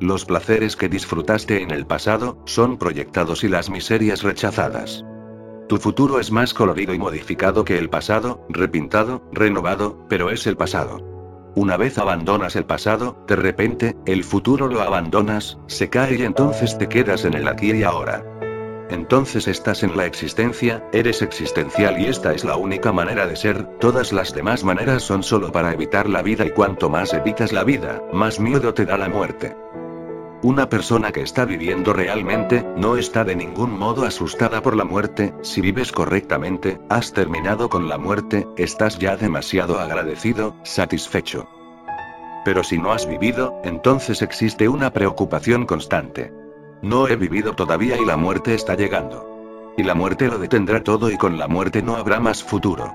Los 0.00 0.24
placeres 0.24 0.74
que 0.74 0.88
disfrutaste 0.88 1.62
en 1.62 1.70
el 1.70 1.86
pasado 1.86 2.36
son 2.46 2.78
proyectados 2.78 3.44
y 3.44 3.48
las 3.48 3.70
miserias 3.70 4.24
rechazadas. 4.24 5.04
Tu 5.68 5.76
futuro 5.76 6.18
es 6.18 6.32
más 6.32 6.52
colorido 6.52 6.92
y 6.92 6.98
modificado 6.98 7.64
que 7.64 7.78
el 7.78 7.88
pasado, 7.88 8.44
repintado, 8.48 9.22
renovado, 9.30 10.04
pero 10.08 10.30
es 10.30 10.48
el 10.48 10.56
pasado. 10.56 10.98
Una 11.54 11.76
vez 11.76 11.98
abandonas 11.98 12.56
el 12.56 12.64
pasado, 12.64 13.24
de 13.28 13.36
repente, 13.36 13.96
el 14.04 14.24
futuro 14.24 14.66
lo 14.66 14.82
abandonas, 14.82 15.60
se 15.68 15.88
cae 15.90 16.16
y 16.16 16.22
entonces 16.22 16.76
te 16.76 16.88
quedas 16.88 17.24
en 17.24 17.34
el 17.34 17.46
aquí 17.46 17.70
y 17.70 17.84
ahora. 17.84 18.33
Entonces 18.90 19.48
estás 19.48 19.82
en 19.82 19.96
la 19.96 20.04
existencia, 20.04 20.84
eres 20.92 21.22
existencial 21.22 21.98
y 21.98 22.06
esta 22.06 22.34
es 22.34 22.44
la 22.44 22.56
única 22.56 22.92
manera 22.92 23.26
de 23.26 23.36
ser, 23.36 23.64
todas 23.78 24.12
las 24.12 24.34
demás 24.34 24.62
maneras 24.62 25.02
son 25.02 25.22
solo 25.22 25.50
para 25.52 25.72
evitar 25.72 26.08
la 26.08 26.22
vida 26.22 26.44
y 26.44 26.50
cuanto 26.50 26.90
más 26.90 27.14
evitas 27.14 27.52
la 27.52 27.64
vida, 27.64 28.02
más 28.12 28.38
miedo 28.40 28.74
te 28.74 28.84
da 28.84 28.98
la 28.98 29.08
muerte. 29.08 29.56
Una 30.42 30.68
persona 30.68 31.10
que 31.10 31.22
está 31.22 31.46
viviendo 31.46 31.94
realmente, 31.94 32.66
no 32.76 32.98
está 32.98 33.24
de 33.24 33.34
ningún 33.34 33.78
modo 33.78 34.04
asustada 34.04 34.60
por 34.60 34.76
la 34.76 34.84
muerte, 34.84 35.32
si 35.40 35.62
vives 35.62 35.90
correctamente, 35.90 36.78
has 36.90 37.14
terminado 37.14 37.70
con 37.70 37.88
la 37.88 37.96
muerte, 37.96 38.46
estás 38.58 38.98
ya 38.98 39.16
demasiado 39.16 39.80
agradecido, 39.80 40.54
satisfecho. 40.62 41.48
Pero 42.44 42.62
si 42.62 42.76
no 42.76 42.92
has 42.92 43.08
vivido, 43.08 43.58
entonces 43.64 44.20
existe 44.20 44.68
una 44.68 44.92
preocupación 44.92 45.64
constante. 45.64 46.43
No 46.84 47.08
he 47.08 47.16
vivido 47.16 47.54
todavía 47.54 47.96
y 47.96 48.04
la 48.04 48.18
muerte 48.18 48.52
está 48.52 48.74
llegando. 48.74 49.72
Y 49.78 49.84
la 49.84 49.94
muerte 49.94 50.28
lo 50.28 50.38
detendrá 50.38 50.84
todo 50.84 51.10
y 51.10 51.16
con 51.16 51.38
la 51.38 51.48
muerte 51.48 51.80
no 51.80 51.96
habrá 51.96 52.20
más 52.20 52.44
futuro. 52.44 52.94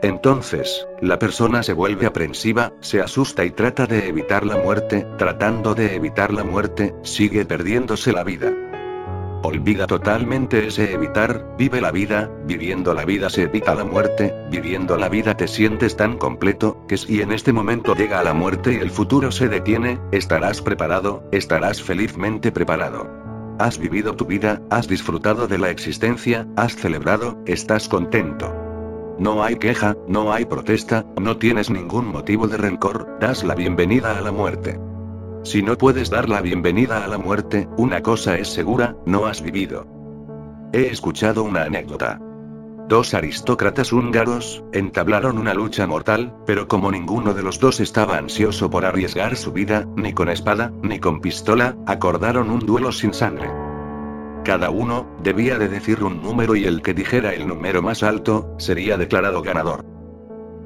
Entonces, 0.00 0.86
la 1.00 1.18
persona 1.18 1.64
se 1.64 1.72
vuelve 1.72 2.06
aprensiva, 2.06 2.72
se 2.80 3.00
asusta 3.00 3.44
y 3.44 3.50
trata 3.50 3.86
de 3.86 4.06
evitar 4.06 4.46
la 4.46 4.58
muerte, 4.58 5.04
tratando 5.18 5.74
de 5.74 5.96
evitar 5.96 6.32
la 6.32 6.44
muerte, 6.44 6.94
sigue 7.02 7.44
perdiéndose 7.44 8.12
la 8.12 8.22
vida. 8.22 8.52
Olvida 9.46 9.86
totalmente 9.86 10.66
ese 10.66 10.92
evitar, 10.92 11.54
vive 11.56 11.80
la 11.80 11.92
vida, 11.92 12.28
viviendo 12.46 12.94
la 12.94 13.04
vida 13.04 13.30
se 13.30 13.42
evita 13.42 13.76
la 13.76 13.84
muerte, 13.84 14.34
viviendo 14.50 14.96
la 14.96 15.08
vida 15.08 15.36
te 15.36 15.46
sientes 15.46 15.96
tan 15.96 16.18
completo, 16.18 16.84
que 16.88 16.96
si 16.96 17.22
en 17.22 17.30
este 17.30 17.52
momento 17.52 17.94
llega 17.94 18.24
la 18.24 18.34
muerte 18.34 18.72
y 18.72 18.78
el 18.78 18.90
futuro 18.90 19.30
se 19.30 19.48
detiene, 19.48 20.00
estarás 20.10 20.62
preparado, 20.62 21.22
estarás 21.30 21.80
felizmente 21.80 22.50
preparado. 22.50 23.08
Has 23.60 23.78
vivido 23.78 24.16
tu 24.16 24.24
vida, 24.24 24.62
has 24.68 24.88
disfrutado 24.88 25.46
de 25.46 25.58
la 25.58 25.70
existencia, 25.70 26.48
has 26.56 26.74
celebrado, 26.74 27.38
estás 27.46 27.88
contento. 27.88 28.52
No 29.16 29.44
hay 29.44 29.54
queja, 29.54 29.96
no 30.08 30.32
hay 30.32 30.44
protesta, 30.44 31.06
no 31.20 31.36
tienes 31.36 31.70
ningún 31.70 32.08
motivo 32.08 32.48
de 32.48 32.56
rencor, 32.56 33.16
das 33.20 33.44
la 33.44 33.54
bienvenida 33.54 34.18
a 34.18 34.22
la 34.22 34.32
muerte. 34.32 34.80
Si 35.42 35.62
no 35.62 35.78
puedes 35.78 36.10
dar 36.10 36.28
la 36.28 36.40
bienvenida 36.40 37.04
a 37.04 37.08
la 37.08 37.18
muerte, 37.18 37.68
una 37.76 38.02
cosa 38.02 38.36
es 38.36 38.48
segura, 38.48 38.96
no 39.06 39.26
has 39.26 39.42
vivido. 39.42 39.86
He 40.72 40.86
escuchado 40.86 41.44
una 41.44 41.62
anécdota. 41.62 42.20
Dos 42.88 43.14
aristócratas 43.14 43.92
húngaros, 43.92 44.62
entablaron 44.72 45.38
una 45.38 45.54
lucha 45.54 45.86
mortal, 45.86 46.36
pero 46.46 46.68
como 46.68 46.90
ninguno 46.90 47.34
de 47.34 47.42
los 47.42 47.58
dos 47.58 47.80
estaba 47.80 48.16
ansioso 48.16 48.70
por 48.70 48.84
arriesgar 48.84 49.36
su 49.36 49.52
vida, 49.52 49.86
ni 49.96 50.12
con 50.12 50.28
espada, 50.28 50.72
ni 50.82 51.00
con 51.00 51.20
pistola, 51.20 51.76
acordaron 51.86 52.50
un 52.50 52.60
duelo 52.60 52.92
sin 52.92 53.12
sangre. 53.12 53.50
Cada 54.44 54.70
uno, 54.70 55.08
debía 55.22 55.58
de 55.58 55.68
decir 55.68 56.04
un 56.04 56.22
número 56.22 56.54
y 56.54 56.64
el 56.64 56.82
que 56.82 56.94
dijera 56.94 57.34
el 57.34 57.48
número 57.48 57.82
más 57.82 58.04
alto, 58.04 58.54
sería 58.58 58.96
declarado 58.96 59.42
ganador. 59.42 59.95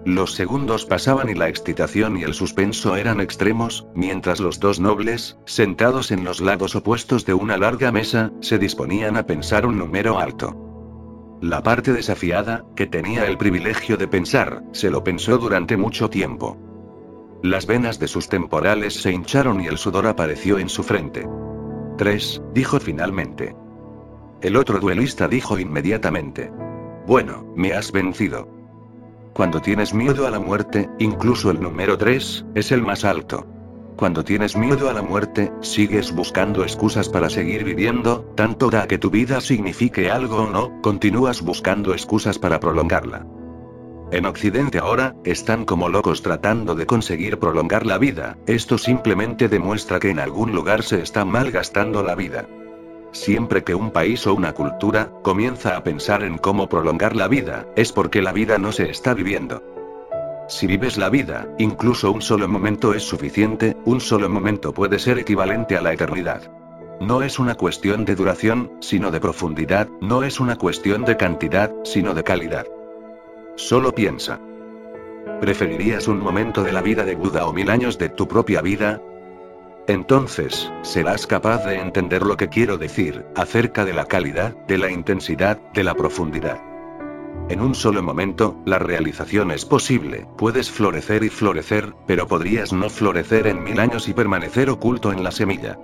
Los 0.06 0.32
segundos 0.32 0.86
pasaban 0.86 1.28
y 1.28 1.34
la 1.34 1.48
excitación 1.48 2.16
y 2.16 2.22
el 2.22 2.32
suspenso 2.32 2.96
eran 2.96 3.20
extremos, 3.20 3.86
mientras 3.94 4.40
los 4.40 4.58
dos 4.58 4.80
nobles, 4.80 5.38
sentados 5.44 6.10
en 6.10 6.24
los 6.24 6.40
lados 6.40 6.74
opuestos 6.74 7.26
de 7.26 7.34
una 7.34 7.58
larga 7.58 7.92
mesa, 7.92 8.32
se 8.40 8.58
disponían 8.58 9.18
a 9.18 9.26
pensar 9.26 9.66
un 9.66 9.78
número 9.78 10.18
alto. 10.18 10.56
La 11.42 11.62
parte 11.62 11.92
desafiada, 11.92 12.64
que 12.76 12.86
tenía 12.86 13.26
el 13.26 13.36
privilegio 13.36 13.98
de 13.98 14.08
pensar, 14.08 14.62
se 14.72 14.90
lo 14.90 15.04
pensó 15.04 15.36
durante 15.36 15.76
mucho 15.76 16.08
tiempo. 16.08 16.56
Las 17.42 17.66
venas 17.66 17.98
de 17.98 18.08
sus 18.08 18.28
temporales 18.28 18.94
se 18.94 19.12
hincharon 19.12 19.60
y 19.60 19.66
el 19.66 19.76
sudor 19.76 20.06
apareció 20.06 20.58
en 20.58 20.68
su 20.70 20.82
frente. 20.82 21.26
Tres, 21.98 22.42
dijo 22.54 22.80
finalmente. 22.80 23.54
El 24.40 24.56
otro 24.56 24.80
duelista 24.80 25.28
dijo 25.28 25.58
inmediatamente. 25.58 26.50
Bueno, 27.06 27.52
me 27.56 27.72
has 27.74 27.92
vencido. 27.92 28.59
Cuando 29.34 29.60
tienes 29.60 29.94
miedo 29.94 30.26
a 30.26 30.30
la 30.30 30.40
muerte, 30.40 30.90
incluso 30.98 31.50
el 31.50 31.60
número 31.60 31.96
3, 31.96 32.46
es 32.54 32.72
el 32.72 32.82
más 32.82 33.04
alto. 33.04 33.46
Cuando 33.96 34.24
tienes 34.24 34.56
miedo 34.56 34.88
a 34.88 34.92
la 34.92 35.02
muerte, 35.02 35.52
sigues 35.60 36.12
buscando 36.12 36.62
excusas 36.62 37.08
para 37.08 37.30
seguir 37.30 37.64
viviendo, 37.64 38.32
tanto 38.34 38.70
da 38.70 38.88
que 38.88 38.98
tu 38.98 39.10
vida 39.10 39.40
signifique 39.40 40.10
algo 40.10 40.44
o 40.44 40.50
no, 40.50 40.80
continúas 40.82 41.42
buscando 41.42 41.92
excusas 41.92 42.38
para 42.38 42.60
prolongarla. 42.60 43.26
En 44.10 44.26
Occidente 44.26 44.78
ahora, 44.78 45.14
están 45.24 45.64
como 45.64 45.88
locos 45.88 46.22
tratando 46.22 46.74
de 46.74 46.86
conseguir 46.86 47.38
prolongar 47.38 47.86
la 47.86 47.98
vida, 47.98 48.38
esto 48.46 48.78
simplemente 48.78 49.48
demuestra 49.48 50.00
que 50.00 50.10
en 50.10 50.18
algún 50.18 50.52
lugar 50.52 50.82
se 50.82 51.02
está 51.02 51.24
malgastando 51.24 52.02
la 52.02 52.16
vida. 52.16 52.48
Siempre 53.12 53.64
que 53.64 53.74
un 53.74 53.90
país 53.90 54.26
o 54.26 54.34
una 54.34 54.52
cultura 54.52 55.10
comienza 55.22 55.76
a 55.76 55.82
pensar 55.82 56.22
en 56.22 56.38
cómo 56.38 56.68
prolongar 56.68 57.16
la 57.16 57.28
vida, 57.28 57.66
es 57.76 57.92
porque 57.92 58.22
la 58.22 58.32
vida 58.32 58.58
no 58.58 58.70
se 58.72 58.88
está 58.90 59.14
viviendo. 59.14 59.62
Si 60.48 60.66
vives 60.66 60.96
la 60.96 61.10
vida, 61.10 61.48
incluso 61.58 62.10
un 62.10 62.22
solo 62.22 62.48
momento 62.48 62.92
es 62.94 63.02
suficiente, 63.02 63.76
un 63.84 64.00
solo 64.00 64.28
momento 64.28 64.72
puede 64.72 64.98
ser 64.98 65.18
equivalente 65.18 65.76
a 65.76 65.82
la 65.82 65.92
eternidad. 65.92 66.50
No 67.00 67.22
es 67.22 67.38
una 67.38 67.54
cuestión 67.54 68.04
de 68.04 68.14
duración, 68.14 68.72
sino 68.80 69.10
de 69.10 69.20
profundidad, 69.20 69.88
no 70.00 70.22
es 70.22 70.38
una 70.38 70.56
cuestión 70.56 71.04
de 71.04 71.16
cantidad, 71.16 71.72
sino 71.84 72.14
de 72.14 72.24
calidad. 72.24 72.66
Solo 73.56 73.92
piensa. 73.92 74.40
¿Preferirías 75.40 76.08
un 76.08 76.18
momento 76.18 76.62
de 76.62 76.72
la 76.72 76.82
vida 76.82 77.04
de 77.04 77.14
Buda 77.14 77.46
o 77.46 77.52
mil 77.52 77.70
años 77.70 77.96
de 77.98 78.08
tu 78.08 78.28
propia 78.28 78.60
vida? 78.60 79.00
Entonces, 79.90 80.70
serás 80.82 81.26
capaz 81.26 81.64
de 81.64 81.80
entender 81.80 82.22
lo 82.22 82.36
que 82.36 82.48
quiero 82.48 82.78
decir, 82.78 83.26
acerca 83.34 83.84
de 83.84 83.92
la 83.92 84.04
calidad, 84.04 84.56
de 84.68 84.78
la 84.78 84.88
intensidad, 84.88 85.58
de 85.74 85.82
la 85.82 85.94
profundidad. 85.94 86.60
En 87.48 87.60
un 87.60 87.74
solo 87.74 88.00
momento, 88.00 88.56
la 88.64 88.78
realización 88.78 89.50
es 89.50 89.64
posible, 89.64 90.28
puedes 90.38 90.70
florecer 90.70 91.24
y 91.24 91.28
florecer, 91.28 91.92
pero 92.06 92.28
podrías 92.28 92.72
no 92.72 92.88
florecer 92.88 93.48
en 93.48 93.64
mil 93.64 93.80
años 93.80 94.06
y 94.06 94.12
permanecer 94.12 94.70
oculto 94.70 95.10
en 95.12 95.24
la 95.24 95.32
semilla. 95.32 95.76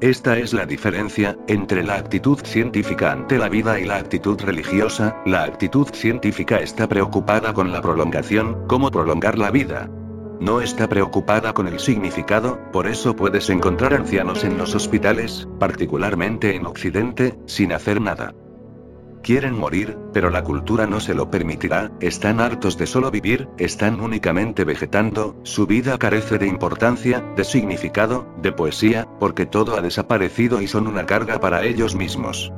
Esta 0.00 0.38
es 0.38 0.52
la 0.52 0.64
diferencia 0.64 1.36
entre 1.48 1.82
la 1.82 1.96
actitud 1.96 2.38
científica 2.44 3.10
ante 3.10 3.38
la 3.38 3.48
vida 3.48 3.80
y 3.80 3.86
la 3.86 3.96
actitud 3.96 4.40
religiosa. 4.40 5.20
La 5.26 5.42
actitud 5.42 5.88
científica 5.92 6.58
está 6.58 6.86
preocupada 6.86 7.52
con 7.52 7.72
la 7.72 7.82
prolongación, 7.82 8.68
cómo 8.68 8.92
prolongar 8.92 9.36
la 9.36 9.50
vida, 9.50 9.90
no 10.40 10.60
está 10.60 10.88
preocupada 10.88 11.52
con 11.52 11.68
el 11.68 11.78
significado, 11.78 12.58
por 12.72 12.86
eso 12.86 13.16
puedes 13.16 13.48
encontrar 13.50 13.94
ancianos 13.94 14.44
en 14.44 14.58
los 14.58 14.74
hospitales, 14.74 15.48
particularmente 15.58 16.54
en 16.54 16.66
Occidente, 16.66 17.38
sin 17.46 17.72
hacer 17.72 18.00
nada. 18.00 18.34
Quieren 19.22 19.58
morir, 19.58 19.98
pero 20.12 20.30
la 20.30 20.44
cultura 20.44 20.86
no 20.86 21.00
se 21.00 21.14
lo 21.14 21.30
permitirá, 21.30 21.90
están 22.00 22.38
hartos 22.38 22.78
de 22.78 22.86
solo 22.86 23.10
vivir, 23.10 23.48
están 23.58 24.00
únicamente 24.00 24.64
vegetando, 24.64 25.36
su 25.42 25.66
vida 25.66 25.98
carece 25.98 26.38
de 26.38 26.46
importancia, 26.46 27.24
de 27.34 27.42
significado, 27.42 28.26
de 28.40 28.52
poesía, 28.52 29.08
porque 29.18 29.44
todo 29.44 29.76
ha 29.76 29.82
desaparecido 29.82 30.62
y 30.62 30.68
son 30.68 30.86
una 30.86 31.06
carga 31.06 31.40
para 31.40 31.64
ellos 31.64 31.96
mismos. 31.96 32.52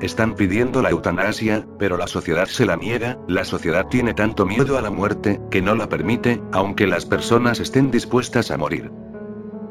Están 0.00 0.34
pidiendo 0.36 0.80
la 0.80 0.90
eutanasia, 0.90 1.66
pero 1.76 1.96
la 1.96 2.06
sociedad 2.06 2.46
se 2.46 2.64
la 2.64 2.76
niega, 2.76 3.18
la 3.26 3.44
sociedad 3.44 3.88
tiene 3.88 4.14
tanto 4.14 4.46
miedo 4.46 4.78
a 4.78 4.82
la 4.82 4.90
muerte, 4.90 5.40
que 5.50 5.60
no 5.60 5.74
la 5.74 5.88
permite, 5.88 6.40
aunque 6.52 6.86
las 6.86 7.04
personas 7.04 7.58
estén 7.58 7.90
dispuestas 7.90 8.52
a 8.52 8.56
morir. 8.56 8.92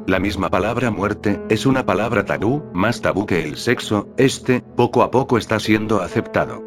La 0.05 0.19
misma 0.19 0.49
palabra 0.49 0.91
muerte, 0.91 1.41
es 1.49 1.65
una 1.65 1.85
palabra 1.85 2.25
tabú, 2.25 2.63
más 2.73 3.01
tabú 3.01 3.25
que 3.25 3.43
el 3.43 3.55
sexo, 3.55 4.09
este, 4.17 4.61
poco 4.75 5.01
a 5.01 5.11
poco 5.11 5.37
está 5.37 5.59
siendo 5.59 6.01
aceptado. 6.01 6.66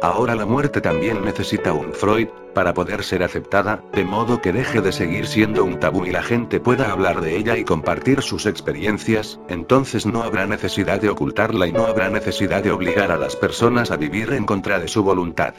Ahora 0.00 0.36
la 0.36 0.46
muerte 0.46 0.80
también 0.80 1.24
necesita 1.24 1.72
un 1.72 1.92
Freud, 1.92 2.28
para 2.54 2.72
poder 2.72 3.02
ser 3.02 3.24
aceptada, 3.24 3.82
de 3.92 4.04
modo 4.04 4.40
que 4.40 4.52
deje 4.52 4.80
de 4.80 4.92
seguir 4.92 5.26
siendo 5.26 5.64
un 5.64 5.80
tabú 5.80 6.06
y 6.06 6.10
la 6.12 6.22
gente 6.22 6.60
pueda 6.60 6.92
hablar 6.92 7.20
de 7.20 7.36
ella 7.36 7.56
y 7.56 7.64
compartir 7.64 8.22
sus 8.22 8.46
experiencias, 8.46 9.40
entonces 9.48 10.06
no 10.06 10.22
habrá 10.22 10.46
necesidad 10.46 11.00
de 11.00 11.08
ocultarla 11.08 11.66
y 11.66 11.72
no 11.72 11.86
habrá 11.86 12.10
necesidad 12.10 12.62
de 12.62 12.70
obligar 12.70 13.10
a 13.10 13.16
las 13.16 13.34
personas 13.34 13.90
a 13.90 13.96
vivir 13.96 14.32
en 14.32 14.44
contra 14.44 14.78
de 14.78 14.86
su 14.86 15.02
voluntad. 15.02 15.54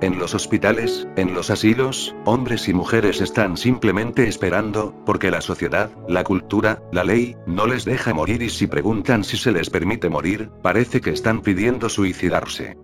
En 0.00 0.18
los 0.18 0.34
hospitales, 0.34 1.06
en 1.16 1.34
los 1.34 1.50
asilos, 1.50 2.14
hombres 2.24 2.68
y 2.68 2.72
mujeres 2.72 3.20
están 3.20 3.56
simplemente 3.56 4.28
esperando, 4.28 4.94
porque 5.04 5.30
la 5.30 5.42
sociedad, 5.42 5.90
la 6.08 6.24
cultura, 6.24 6.82
la 6.90 7.04
ley, 7.04 7.36
no 7.46 7.66
les 7.66 7.84
deja 7.84 8.14
morir 8.14 8.42
y 8.42 8.48
si 8.48 8.66
preguntan 8.66 9.24
si 9.24 9.36
se 9.36 9.52
les 9.52 9.70
permite 9.70 10.08
morir, 10.08 10.50
parece 10.62 11.00
que 11.00 11.10
están 11.10 11.42
pidiendo 11.42 11.88
suicidarse. 11.88 12.78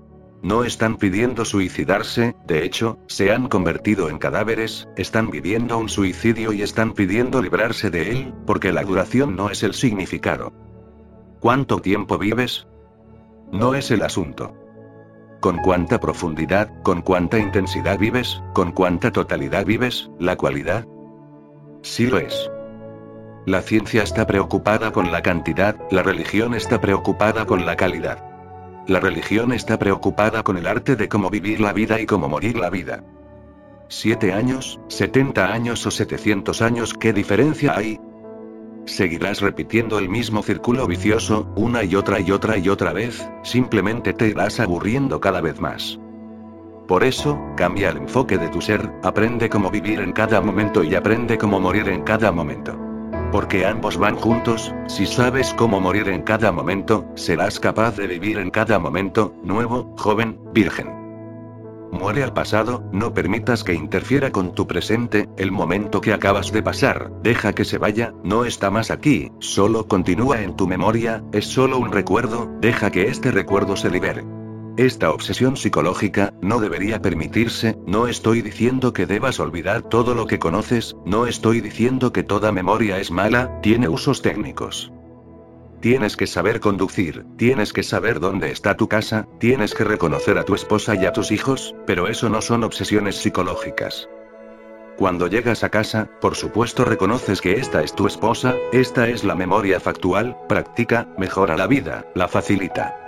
No 0.46 0.62
están 0.62 0.96
pidiendo 0.96 1.44
suicidarse, 1.44 2.36
de 2.46 2.64
hecho, 2.64 3.00
se 3.08 3.32
han 3.32 3.48
convertido 3.48 4.08
en 4.08 4.18
cadáveres, 4.18 4.88
están 4.96 5.28
viviendo 5.28 5.76
un 5.76 5.88
suicidio 5.88 6.52
y 6.52 6.62
están 6.62 6.92
pidiendo 6.92 7.42
librarse 7.42 7.90
de 7.90 8.12
él, 8.12 8.34
porque 8.46 8.70
la 8.70 8.84
duración 8.84 9.34
no 9.34 9.50
es 9.50 9.64
el 9.64 9.74
significado. 9.74 10.52
¿Cuánto 11.40 11.80
tiempo 11.80 12.16
vives? 12.16 12.68
No 13.50 13.74
es 13.74 13.90
el 13.90 14.02
asunto. 14.02 14.54
Con 15.40 15.56
cuánta 15.56 15.98
profundidad, 15.98 16.80
con 16.84 17.02
cuánta 17.02 17.40
intensidad 17.40 17.98
vives, 17.98 18.40
con 18.54 18.70
cuánta 18.70 19.10
totalidad 19.10 19.66
vives, 19.66 20.12
la 20.20 20.36
cualidad. 20.36 20.86
Sí 21.82 22.06
lo 22.06 22.18
es. 22.18 22.48
La 23.46 23.62
ciencia 23.62 24.04
está 24.04 24.28
preocupada 24.28 24.92
con 24.92 25.10
la 25.10 25.22
cantidad, 25.22 25.76
la 25.90 26.04
religión 26.04 26.54
está 26.54 26.80
preocupada 26.80 27.46
con 27.46 27.66
la 27.66 27.74
calidad. 27.74 28.35
La 28.86 29.00
religión 29.00 29.52
está 29.52 29.78
preocupada 29.78 30.44
con 30.44 30.56
el 30.56 30.66
arte 30.68 30.94
de 30.94 31.08
cómo 31.08 31.28
vivir 31.28 31.60
la 31.60 31.72
vida 31.72 32.00
y 32.00 32.06
cómo 32.06 32.28
morir 32.28 32.56
la 32.56 32.70
vida. 32.70 33.02
¿Siete 33.88 34.32
años, 34.32 34.78
setenta 34.86 35.52
años 35.52 35.84
o 35.86 35.90
setecientos 35.90 36.62
años 36.62 36.94
qué 36.94 37.12
diferencia 37.12 37.76
hay? 37.76 37.98
Seguirás 38.84 39.40
repitiendo 39.40 39.98
el 39.98 40.08
mismo 40.08 40.44
círculo 40.44 40.86
vicioso, 40.86 41.52
una 41.56 41.82
y 41.82 41.96
otra 41.96 42.20
y 42.20 42.30
otra 42.30 42.58
y 42.58 42.68
otra 42.68 42.92
vez, 42.92 43.28
simplemente 43.42 44.12
te 44.12 44.28
irás 44.28 44.60
aburriendo 44.60 45.20
cada 45.20 45.40
vez 45.40 45.60
más. 45.60 45.98
Por 46.86 47.02
eso, 47.02 47.40
cambia 47.56 47.90
el 47.90 47.96
enfoque 47.96 48.38
de 48.38 48.48
tu 48.48 48.60
ser, 48.60 48.88
aprende 49.02 49.48
cómo 49.48 49.68
vivir 49.68 49.98
en 49.98 50.12
cada 50.12 50.40
momento 50.40 50.84
y 50.84 50.94
aprende 50.94 51.36
cómo 51.36 51.58
morir 51.58 51.88
en 51.88 52.02
cada 52.02 52.30
momento. 52.30 52.78
Porque 53.36 53.66
ambos 53.66 53.98
van 53.98 54.16
juntos, 54.16 54.72
si 54.86 55.04
sabes 55.04 55.52
cómo 55.52 55.78
morir 55.78 56.08
en 56.08 56.22
cada 56.22 56.52
momento, 56.52 57.04
serás 57.16 57.60
capaz 57.60 57.94
de 57.94 58.06
vivir 58.06 58.38
en 58.38 58.48
cada 58.48 58.78
momento, 58.78 59.34
nuevo, 59.44 59.94
joven, 59.98 60.40
virgen. 60.54 60.88
Muere 61.92 62.22
al 62.22 62.32
pasado, 62.32 62.88
no 62.92 63.12
permitas 63.12 63.62
que 63.62 63.74
interfiera 63.74 64.32
con 64.32 64.54
tu 64.54 64.66
presente, 64.66 65.28
el 65.36 65.52
momento 65.52 66.00
que 66.00 66.14
acabas 66.14 66.50
de 66.50 66.62
pasar, 66.62 67.12
deja 67.22 67.52
que 67.52 67.66
se 67.66 67.76
vaya, 67.76 68.14
no 68.24 68.46
está 68.46 68.70
más 68.70 68.90
aquí, 68.90 69.30
solo 69.38 69.86
continúa 69.86 70.40
en 70.40 70.56
tu 70.56 70.66
memoria, 70.66 71.22
es 71.32 71.44
solo 71.44 71.76
un 71.76 71.92
recuerdo, 71.92 72.50
deja 72.62 72.90
que 72.90 73.08
este 73.08 73.32
recuerdo 73.32 73.76
se 73.76 73.90
libere. 73.90 74.35
Esta 74.76 75.10
obsesión 75.10 75.56
psicológica, 75.56 76.34
no 76.42 76.60
debería 76.60 77.00
permitirse, 77.00 77.78
no 77.86 78.08
estoy 78.08 78.42
diciendo 78.42 78.92
que 78.92 79.06
debas 79.06 79.40
olvidar 79.40 79.80
todo 79.80 80.14
lo 80.14 80.26
que 80.26 80.38
conoces, 80.38 80.96
no 81.06 81.26
estoy 81.26 81.62
diciendo 81.62 82.12
que 82.12 82.22
toda 82.22 82.52
memoria 82.52 82.98
es 82.98 83.10
mala, 83.10 83.58
tiene 83.62 83.88
usos 83.88 84.20
técnicos. 84.20 84.92
Tienes 85.80 86.18
que 86.18 86.26
saber 86.26 86.60
conducir, 86.60 87.24
tienes 87.38 87.72
que 87.72 87.82
saber 87.82 88.20
dónde 88.20 88.50
está 88.50 88.76
tu 88.76 88.86
casa, 88.86 89.26
tienes 89.40 89.74
que 89.74 89.84
reconocer 89.84 90.36
a 90.36 90.44
tu 90.44 90.54
esposa 90.54 90.94
y 90.94 91.06
a 91.06 91.12
tus 91.12 91.30
hijos, 91.30 91.74
pero 91.86 92.06
eso 92.06 92.28
no 92.28 92.42
son 92.42 92.62
obsesiones 92.62 93.16
psicológicas. 93.16 94.10
Cuando 94.98 95.26
llegas 95.26 95.64
a 95.64 95.70
casa, 95.70 96.10
por 96.20 96.34
supuesto 96.34 96.84
reconoces 96.84 97.40
que 97.40 97.52
esta 97.52 97.82
es 97.82 97.94
tu 97.94 98.06
esposa, 98.06 98.54
esta 98.72 99.08
es 99.08 99.24
la 99.24 99.34
memoria 99.34 99.80
factual, 99.80 100.36
practica, 100.48 101.08
mejora 101.16 101.56
la 101.56 101.66
vida, 101.66 102.04
la 102.14 102.28
facilita. 102.28 103.05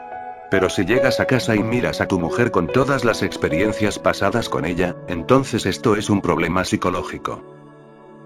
Pero 0.51 0.71
si 0.71 0.85
llegas 0.85 1.21
a 1.21 1.27
casa 1.27 1.55
y 1.55 1.63
miras 1.63 2.01
a 2.01 2.09
tu 2.09 2.19
mujer 2.19 2.51
con 2.51 2.67
todas 2.67 3.05
las 3.05 3.23
experiencias 3.23 3.99
pasadas 3.99 4.49
con 4.49 4.65
ella, 4.65 4.97
entonces 5.07 5.67
esto 5.67 5.97
es 5.97 6.09
un 6.09 6.21
problema 6.21 6.65
psicológico. 6.65 7.43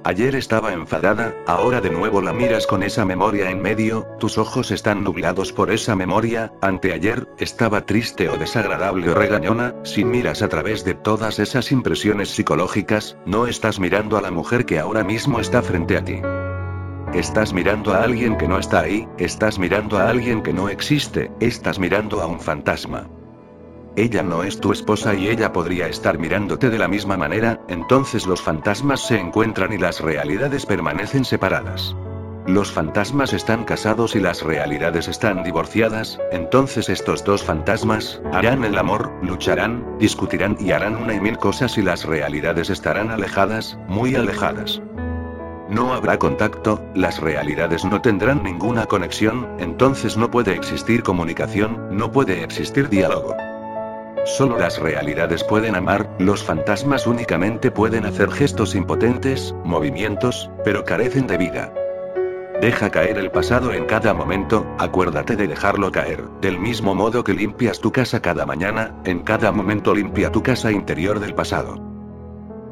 Ayer 0.05 0.35
estaba 0.35 0.73
enfadada, 0.73 1.33
ahora 1.47 1.81
de 1.81 1.91
nuevo 1.91 2.21
la 2.21 2.33
miras 2.33 2.67
con 2.67 2.83
esa 2.83 3.05
memoria 3.05 3.51
en 3.51 3.63
medio, 3.63 4.05
tus 4.19 4.37
ojos 4.37 4.73
están 4.73 5.05
nublados 5.05 5.53
por 5.53 5.71
esa 5.71 5.95
memoria, 5.95 6.53
anteayer, 6.61 7.29
estaba 7.39 7.87
triste 7.87 8.29
o 8.29 8.37
desagradable 8.37 9.11
o 9.11 9.15
regañona, 9.15 9.77
si 9.85 10.05
miras 10.05 10.43
a 10.43 10.49
través 10.49 10.85
de 10.85 10.95
todas 10.95 11.39
esas 11.39 11.71
impresiones 11.71 12.31
psicológicas, 12.31 13.17
no 13.27 13.47
estás 13.47 13.79
mirando 13.79 14.17
a 14.17 14.23
la 14.23 14.33
mujer 14.33 14.67
que 14.67 14.81
ahora 14.81 15.05
mismo 15.05 15.39
está 15.39 15.63
frente 15.63 15.97
a 15.97 16.05
ti. 16.05 16.21
Estás 17.15 17.53
mirando 17.53 17.93
a 17.93 18.03
alguien 18.03 18.39
que 18.39 18.49
no 18.49 18.59
está 18.59 18.81
ahí, 18.81 19.07
estás 19.19 19.59
mirando 19.59 19.99
a 19.99 20.09
alguien 20.09 20.43
que 20.43 20.55
no 20.55 20.71
existe, 20.71 21.31
estás 21.41 21.79
mirando 21.79 22.23
a 22.23 22.27
un 22.27 22.41
fantasma. 22.41 23.07
Ella 23.97 24.23
no 24.23 24.43
es 24.43 24.59
tu 24.59 24.73
esposa 24.73 25.13
y 25.15 25.29
ella 25.29 25.53
podría 25.53 25.89
estar 25.89 26.19
mirándote 26.19 26.71
de 26.71 26.79
la 26.79 26.89
misma 26.89 27.19
manera, 27.19 27.61
entonces 27.69 28.27
los 28.27 28.41
fantasmas 28.41 29.01
se 29.07 29.21
encuentran 29.21 29.75
y 29.75 29.77
las 29.77 30.01
realidades 30.01 30.65
permanecen 30.65 31.27
separadas. 31.27 31.95
Los 32.47 32.73
fantasmas 32.73 33.35
están 33.35 33.65
casados 33.65 34.17
y 34.17 34.21
las 34.21 34.43
realidades 34.43 35.07
están 35.07 35.43
divorciadas, 35.43 36.19
entonces 36.33 36.89
estos 36.89 37.25
dos 37.25 37.45
fantasmas, 37.45 38.23
harán 38.33 38.65
el 38.65 38.79
amor, 38.79 39.13
lucharán, 39.23 39.99
discutirán 39.99 40.57
y 40.59 40.73
harán 40.73 40.97
una 40.97 41.13
y 41.13 41.21
mil 41.21 41.37
cosas 41.37 41.77
y 41.77 41.83
las 41.83 42.07
realidades 42.07 42.71
estarán 42.71 43.11
alejadas, 43.11 43.79
muy 43.87 44.15
alejadas. 44.15 44.81
No 45.73 45.95
habrá 45.95 46.19
contacto, 46.19 46.85
las 46.95 47.19
realidades 47.19 47.87
no 47.87 48.03
tendrán 48.03 48.43
ninguna 48.43 48.85
conexión, 48.85 49.49
entonces 49.59 50.19
no 50.19 50.31
puede 50.31 50.53
existir 50.53 51.03
comunicación, 51.03 51.97
no 51.97 52.13
puede 52.13 52.45
existir 52.45 52.91
diálogo. 52.91 53.35
Solo 54.27 54.59
las 54.59 54.79
realidades 54.79 55.43
pueden 55.45 55.75
amar, 55.75 56.15
los 56.19 56.45
fantasmas 56.45 57.07
únicamente 57.07 57.71
pueden 57.71 58.05
hacer 58.05 58.31
gestos 58.31 58.75
impotentes, 58.75 59.55
movimientos, 59.65 60.51
pero 60.63 60.85
carecen 60.85 61.27
de 61.27 61.39
vida. 61.39 61.73
Deja 62.61 62.91
caer 62.91 63.17
el 63.17 63.31
pasado 63.31 63.73
en 63.73 63.87
cada 63.87 64.13
momento, 64.13 64.67
acuérdate 64.79 65.37
de 65.37 65.49
dejarlo 65.49 65.91
caer, 65.91 66.29
del 66.43 66.61
mismo 66.61 66.95
modo 66.95 67.25
que 67.25 67.33
limpias 67.33 67.81
tu 67.81 67.93
casa 67.93 68.21
cada 68.21 68.45
mañana, 68.45 68.95
en 69.07 69.21
cada 69.21 69.51
momento 69.53 69.95
limpia 69.95 70.31
tu 70.31 70.43
casa 70.43 70.71
interior 70.71 71.19
del 71.19 71.35
pasado. 71.35 71.92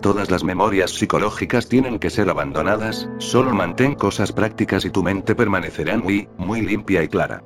Todas 0.01 0.31
las 0.31 0.45
memorias 0.45 0.93
psicológicas 0.93 1.69
tienen 1.69 1.99
que 1.99 2.09
ser 2.09 2.31
abandonadas, 2.31 3.09
solo 3.19 3.53
mantén 3.53 3.95
cosas 3.95 4.33
prácticas 4.33 4.87
y 4.87 4.91
tu 4.91 5.03
mente 5.03 5.35
permanecerá 5.35 5.99
muy, 5.99 6.29
muy 6.39 6.63
limpia 6.63 7.03
y 7.03 7.09
clara. 7.09 7.43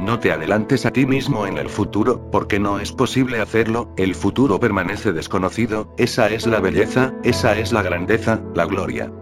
No 0.00 0.18
te 0.18 0.32
adelantes 0.32 0.84
a 0.86 0.90
ti 0.90 1.06
mismo 1.06 1.46
en 1.46 1.58
el 1.58 1.68
futuro, 1.68 2.28
porque 2.32 2.58
no 2.58 2.80
es 2.80 2.90
posible 2.90 3.40
hacerlo, 3.40 3.92
el 3.96 4.16
futuro 4.16 4.58
permanece 4.58 5.12
desconocido, 5.12 5.94
esa 5.96 6.28
es 6.30 6.46
la 6.46 6.58
belleza, 6.58 7.12
esa 7.22 7.56
es 7.56 7.72
la 7.72 7.82
grandeza, 7.82 8.40
la 8.54 8.64
gloria. 8.64 9.12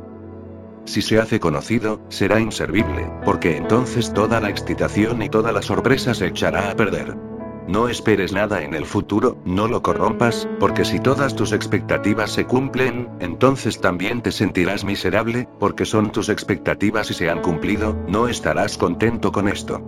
Si 0.84 1.02
se 1.02 1.18
hace 1.18 1.40
conocido, 1.40 2.00
será 2.08 2.40
inservible, 2.40 3.10
porque 3.26 3.58
entonces 3.58 4.14
toda 4.14 4.40
la 4.40 4.48
excitación 4.48 5.20
y 5.20 5.28
toda 5.28 5.52
la 5.52 5.60
sorpresa 5.60 6.14
se 6.14 6.28
echará 6.28 6.70
a 6.70 6.76
perder. 6.76 7.14
No 7.68 7.90
esperes 7.90 8.32
nada 8.32 8.62
en 8.62 8.72
el 8.72 8.86
futuro, 8.86 9.36
no 9.44 9.68
lo 9.68 9.82
corrompas, 9.82 10.48
porque 10.58 10.86
si 10.86 11.00
todas 11.00 11.36
tus 11.36 11.52
expectativas 11.52 12.30
se 12.30 12.46
cumplen, 12.46 13.10
entonces 13.20 13.78
también 13.78 14.22
te 14.22 14.32
sentirás 14.32 14.84
miserable, 14.84 15.46
porque 15.60 15.84
son 15.84 16.10
tus 16.10 16.30
expectativas 16.30 17.10
y 17.10 17.14
se 17.14 17.28
han 17.28 17.42
cumplido, 17.42 17.94
no 18.08 18.26
estarás 18.26 18.78
contento 18.78 19.32
con 19.32 19.48
esto. 19.48 19.82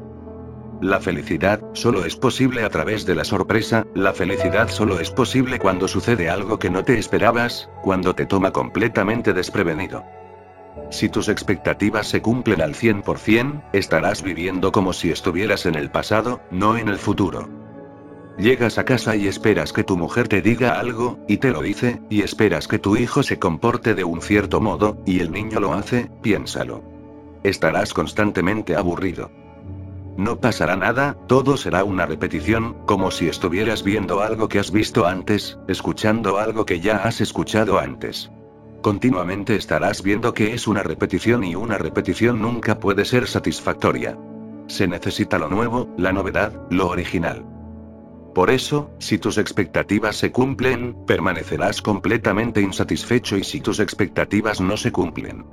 La 0.82 1.00
felicidad, 1.00 1.62
solo 1.72 2.04
es 2.04 2.16
posible 2.16 2.64
a 2.64 2.68
través 2.68 3.06
de 3.06 3.14
la 3.14 3.24
sorpresa, 3.24 3.86
la 3.94 4.12
felicidad 4.12 4.68
solo 4.68 5.00
es 5.00 5.10
posible 5.10 5.58
cuando 5.58 5.88
sucede 5.88 6.28
algo 6.28 6.58
que 6.58 6.68
no 6.68 6.84
te 6.84 6.98
esperabas, 6.98 7.70
cuando 7.82 8.14
te 8.14 8.26
toma 8.26 8.50
completamente 8.50 9.32
desprevenido. 9.32 10.04
Si 10.90 11.08
tus 11.08 11.30
expectativas 11.30 12.08
se 12.08 12.20
cumplen 12.20 12.60
al 12.60 12.74
100%, 12.74 13.70
estarás 13.72 14.22
viviendo 14.22 14.70
como 14.70 14.92
si 14.92 15.10
estuvieras 15.10 15.64
en 15.64 15.76
el 15.76 15.90
pasado, 15.90 16.42
no 16.50 16.76
en 16.76 16.88
el 16.88 16.98
futuro. 16.98 17.59
Llegas 18.40 18.78
a 18.78 18.86
casa 18.86 19.16
y 19.16 19.28
esperas 19.28 19.74
que 19.74 19.84
tu 19.84 19.98
mujer 19.98 20.26
te 20.26 20.40
diga 20.40 20.80
algo, 20.80 21.18
y 21.28 21.36
te 21.36 21.50
lo 21.50 21.60
dice, 21.60 22.00
y 22.08 22.22
esperas 22.22 22.68
que 22.68 22.78
tu 22.78 22.96
hijo 22.96 23.22
se 23.22 23.38
comporte 23.38 23.94
de 23.94 24.02
un 24.02 24.22
cierto 24.22 24.62
modo, 24.62 24.96
y 25.04 25.20
el 25.20 25.30
niño 25.30 25.60
lo 25.60 25.74
hace, 25.74 26.10
piénsalo. 26.22 26.82
Estarás 27.42 27.92
constantemente 27.92 28.76
aburrido. 28.76 29.30
No 30.16 30.40
pasará 30.40 30.74
nada, 30.74 31.18
todo 31.26 31.58
será 31.58 31.84
una 31.84 32.06
repetición, 32.06 32.78
como 32.86 33.10
si 33.10 33.28
estuvieras 33.28 33.82
viendo 33.82 34.22
algo 34.22 34.48
que 34.48 34.58
has 34.58 34.70
visto 34.70 35.06
antes, 35.06 35.58
escuchando 35.68 36.38
algo 36.38 36.64
que 36.64 36.80
ya 36.80 36.96
has 36.96 37.20
escuchado 37.20 37.78
antes. 37.78 38.30
Continuamente 38.80 39.54
estarás 39.54 40.02
viendo 40.02 40.32
que 40.32 40.54
es 40.54 40.66
una 40.66 40.82
repetición 40.82 41.44
y 41.44 41.56
una 41.56 41.76
repetición 41.76 42.40
nunca 42.40 42.78
puede 42.78 43.04
ser 43.04 43.26
satisfactoria. 43.26 44.16
Se 44.66 44.88
necesita 44.88 45.38
lo 45.38 45.50
nuevo, 45.50 45.94
la 45.98 46.12
novedad, 46.14 46.54
lo 46.70 46.88
original. 46.88 47.59
Por 48.34 48.50
eso, 48.50 48.90
si 48.98 49.18
tus 49.18 49.38
expectativas 49.38 50.16
se 50.16 50.30
cumplen, 50.30 50.96
permanecerás 51.06 51.82
completamente 51.82 52.60
insatisfecho 52.60 53.36
y 53.36 53.44
si 53.44 53.60
tus 53.60 53.80
expectativas 53.80 54.60
no 54.60 54.76
se 54.76 54.92
cumplen, 54.92 55.44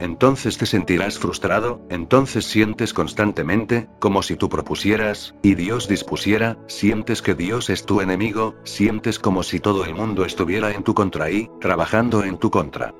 entonces 0.00 0.56
te 0.56 0.64
sentirás 0.64 1.18
frustrado, 1.18 1.82
entonces 1.90 2.46
sientes 2.46 2.94
constantemente, 2.94 3.86
como 3.98 4.22
si 4.22 4.34
tú 4.34 4.48
propusieras, 4.48 5.34
y 5.42 5.54
Dios 5.54 5.88
dispusiera, 5.88 6.56
sientes 6.68 7.20
que 7.20 7.34
Dios 7.34 7.68
es 7.68 7.84
tu 7.84 8.00
enemigo, 8.00 8.54
sientes 8.64 9.18
como 9.18 9.42
si 9.42 9.60
todo 9.60 9.84
el 9.84 9.94
mundo 9.94 10.24
estuviera 10.24 10.72
en 10.72 10.84
tu 10.84 10.94
contra 10.94 11.30
y, 11.30 11.50
trabajando 11.60 12.24
en 12.24 12.38
tu 12.38 12.50
contra. 12.50 12.94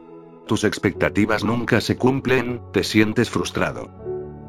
Tus 0.46 0.64
expectativas 0.64 1.42
nunca 1.42 1.80
se 1.80 1.96
cumplen, 1.96 2.60
te 2.70 2.84
sientes 2.84 3.30
frustrado. 3.30 3.88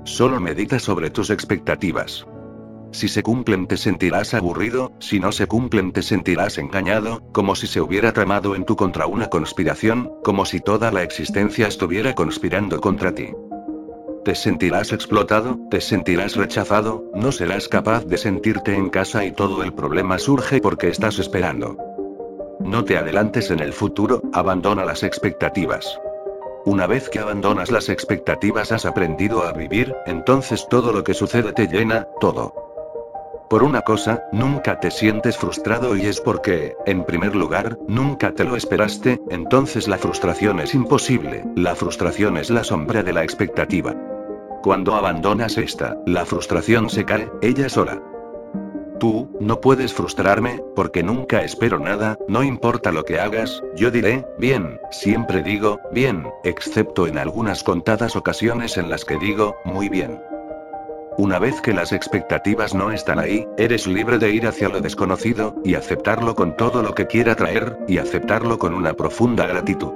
Solo 0.04 0.42
medita 0.42 0.78
sobre 0.80 1.10
tus 1.10 1.30
expectativas. 1.30 2.28
Si 2.92 3.08
se 3.08 3.24
cumplen 3.24 3.68
te 3.68 3.78
sentirás 3.78 4.34
aburrido, 4.34 4.92
si 5.00 5.20
no 5.20 5.32
se 5.32 5.48
cumplen 5.48 5.94
te 5.94 6.02
sentirás 6.02 6.58
engañado, 6.58 7.22
como 7.32 7.56
si 7.56 7.66
se 7.66 7.80
hubiera 7.80 8.12
tramado 8.12 8.54
en 8.56 8.66
tu 8.66 8.76
contra 8.76 9.08
una 9.08 9.30
conspiración, 9.30 10.12
como 10.24 10.46
si 10.46 10.60
toda 10.60 10.92
la 10.92 11.02
existencia 11.02 11.68
estuviera 11.68 12.14
conspirando 12.14 12.82
contra 12.82 13.16
ti. 13.16 13.30
Te 14.26 14.36
sentirás 14.36 14.92
explotado, 14.92 15.58
te 15.72 15.82
sentirás 15.82 16.36
rechazado, 16.36 17.06
no 17.16 17.32
serás 17.32 17.68
capaz 17.68 18.06
de 18.06 18.18
sentirte 18.18 18.76
en 18.76 18.90
casa 18.90 19.26
y 19.26 19.32
todo 19.32 19.64
el 19.64 19.74
problema 19.74 20.20
surge 20.20 20.60
porque 20.60 20.90
estás 20.90 21.18
esperando. 21.18 21.78
No 22.60 22.84
te 22.84 22.98
adelantes 22.98 23.50
en 23.52 23.62
el 23.62 23.74
futuro, 23.74 24.22
abandona 24.34 24.86
las 24.86 25.02
expectativas. 25.02 25.98
Una 26.66 26.86
vez 26.86 27.10
que 27.10 27.18
abandonas 27.18 27.72
las 27.72 27.90
expectativas 27.90 28.72
has 28.72 28.86
aprendido 28.86 29.42
a 29.44 29.54
vivir, 29.54 29.96
entonces 30.06 30.68
todo 30.70 30.94
lo 30.94 31.04
que 31.04 31.16
sucede 31.16 31.54
te 31.54 31.66
llena, 31.66 32.08
todo. 32.20 32.61
Por 33.52 33.64
una 33.64 33.82
cosa, 33.82 34.24
nunca 34.32 34.80
te 34.80 34.90
sientes 34.90 35.36
frustrado 35.36 35.98
y 35.98 36.06
es 36.06 36.22
porque, 36.22 36.78
en 36.86 37.04
primer 37.04 37.36
lugar, 37.36 37.78
nunca 37.86 38.32
te 38.32 38.46
lo 38.46 38.56
esperaste, 38.56 39.20
entonces 39.30 39.90
la 39.90 39.98
frustración 39.98 40.62
es 40.62 40.74
imposible, 40.74 41.44
la 41.58 41.76
frustración 41.76 42.38
es 42.38 42.50
la 42.50 42.64
sombra 42.64 43.04
de 43.04 43.12
la 43.12 43.24
expectativa. 43.24 43.94
Cuando 44.64 44.96
abandonas 44.96 45.58
esta, 45.58 45.98
la 46.06 46.26
frustración 46.26 46.90
se 46.90 47.04
cae, 47.04 47.30
ella 47.42 47.68
sola. 47.68 48.02
Tú, 49.02 49.30
no 49.42 49.60
puedes 49.60 49.94
frustrarme, 49.94 50.64
porque 50.74 51.04
nunca 51.04 51.44
espero 51.44 51.78
nada, 51.78 52.18
no 52.30 52.44
importa 52.44 52.94
lo 52.94 53.04
que 53.04 53.20
hagas, 53.20 53.62
yo 53.76 53.92
diré, 53.92 54.26
bien, 54.40 54.80
siempre 54.92 55.44
digo, 55.44 55.82
bien, 55.92 56.26
excepto 56.46 57.06
en 57.06 57.18
algunas 57.18 57.66
contadas 57.66 58.16
ocasiones 58.16 58.78
en 58.78 58.90
las 58.90 59.04
que 59.04 59.18
digo, 59.18 59.58
muy 59.66 59.90
bien. 59.90 60.31
Una 61.18 61.40
vez 61.40 61.60
que 61.60 61.74
las 61.74 61.92
expectativas 61.92 62.74
no 62.74 62.90
están 62.92 63.20
ahí, 63.20 63.46
eres 63.58 63.86
libre 63.86 64.18
de 64.18 64.32
ir 64.32 64.48
hacia 64.48 64.70
lo 64.70 64.80
desconocido, 64.80 65.54
y 65.64 65.76
aceptarlo 65.76 66.36
con 66.36 66.56
todo 66.56 66.82
lo 66.82 66.96
que 66.96 67.06
quiera 67.06 67.36
traer, 67.36 67.78
y 67.86 67.98
aceptarlo 67.98 68.58
con 68.58 68.74
una 68.74 68.94
profunda 68.94 69.46
gratitud. 69.46 69.92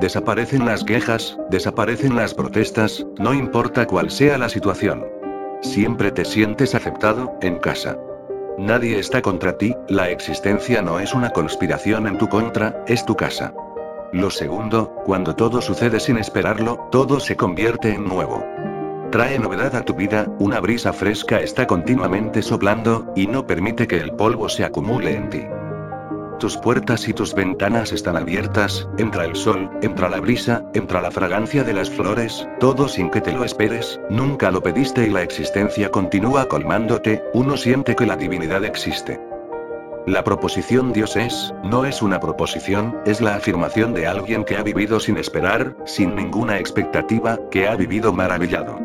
Desaparecen 0.00 0.64
las 0.64 0.82
quejas, 0.82 1.38
desaparecen 1.50 2.16
las 2.16 2.32
protestas, 2.32 3.06
no 3.18 3.34
importa 3.34 3.86
cuál 3.86 4.10
sea 4.10 4.38
la 4.38 4.48
situación. 4.48 5.04
Siempre 5.60 6.10
te 6.10 6.24
sientes 6.24 6.74
aceptado, 6.74 7.34
en 7.42 7.58
casa. 7.58 7.98
Nadie 8.56 8.98
está 8.98 9.20
contra 9.20 9.58
ti, 9.58 9.76
la 9.88 10.08
existencia 10.08 10.80
no 10.80 10.98
es 10.98 11.12
una 11.12 11.30
conspiración 11.30 12.06
en 12.06 12.16
tu 12.16 12.28
contra, 12.30 12.82
es 12.86 13.04
tu 13.04 13.16
casa. 13.16 13.52
Lo 14.12 14.30
segundo, 14.30 14.94
cuando 15.04 15.36
todo 15.36 15.60
sucede 15.60 16.00
sin 16.00 16.16
esperarlo, 16.16 16.88
todo 16.90 17.20
se 17.20 17.36
convierte 17.36 17.92
en 17.92 18.04
nuevo 18.04 18.42
trae 19.14 19.38
novedad 19.38 19.76
a 19.76 19.84
tu 19.84 19.94
vida, 19.94 20.26
una 20.40 20.58
brisa 20.58 20.92
fresca 20.92 21.38
está 21.38 21.68
continuamente 21.68 22.42
soplando, 22.42 23.12
y 23.14 23.28
no 23.28 23.46
permite 23.46 23.86
que 23.86 23.98
el 23.98 24.10
polvo 24.10 24.48
se 24.48 24.64
acumule 24.64 25.14
en 25.14 25.30
ti. 25.30 25.42
Tus 26.40 26.56
puertas 26.56 27.06
y 27.06 27.12
tus 27.12 27.32
ventanas 27.32 27.92
están 27.92 28.16
abiertas, 28.16 28.88
entra 28.98 29.24
el 29.24 29.36
sol, 29.36 29.70
entra 29.82 30.08
la 30.08 30.18
brisa, 30.18 30.64
entra 30.74 31.00
la 31.00 31.12
fragancia 31.12 31.62
de 31.62 31.74
las 31.74 31.90
flores, 31.90 32.48
todo 32.58 32.88
sin 32.88 33.08
que 33.08 33.20
te 33.20 33.30
lo 33.30 33.44
esperes, 33.44 34.00
nunca 34.10 34.50
lo 34.50 34.64
pediste 34.64 35.06
y 35.06 35.10
la 35.10 35.22
existencia 35.22 35.92
continúa 35.92 36.48
colmándote, 36.48 37.22
uno 37.34 37.56
siente 37.56 37.94
que 37.94 38.06
la 38.06 38.16
divinidad 38.16 38.64
existe. 38.64 39.20
La 40.08 40.24
proposición 40.24 40.92
Dios 40.92 41.14
es, 41.14 41.54
no 41.62 41.84
es 41.84 42.02
una 42.02 42.18
proposición, 42.18 42.98
es 43.06 43.20
la 43.20 43.36
afirmación 43.36 43.94
de 43.94 44.08
alguien 44.08 44.42
que 44.42 44.56
ha 44.56 44.64
vivido 44.64 44.98
sin 44.98 45.18
esperar, 45.18 45.76
sin 45.86 46.16
ninguna 46.16 46.58
expectativa, 46.58 47.38
que 47.52 47.68
ha 47.68 47.76
vivido 47.76 48.12
maravillado. 48.12 48.83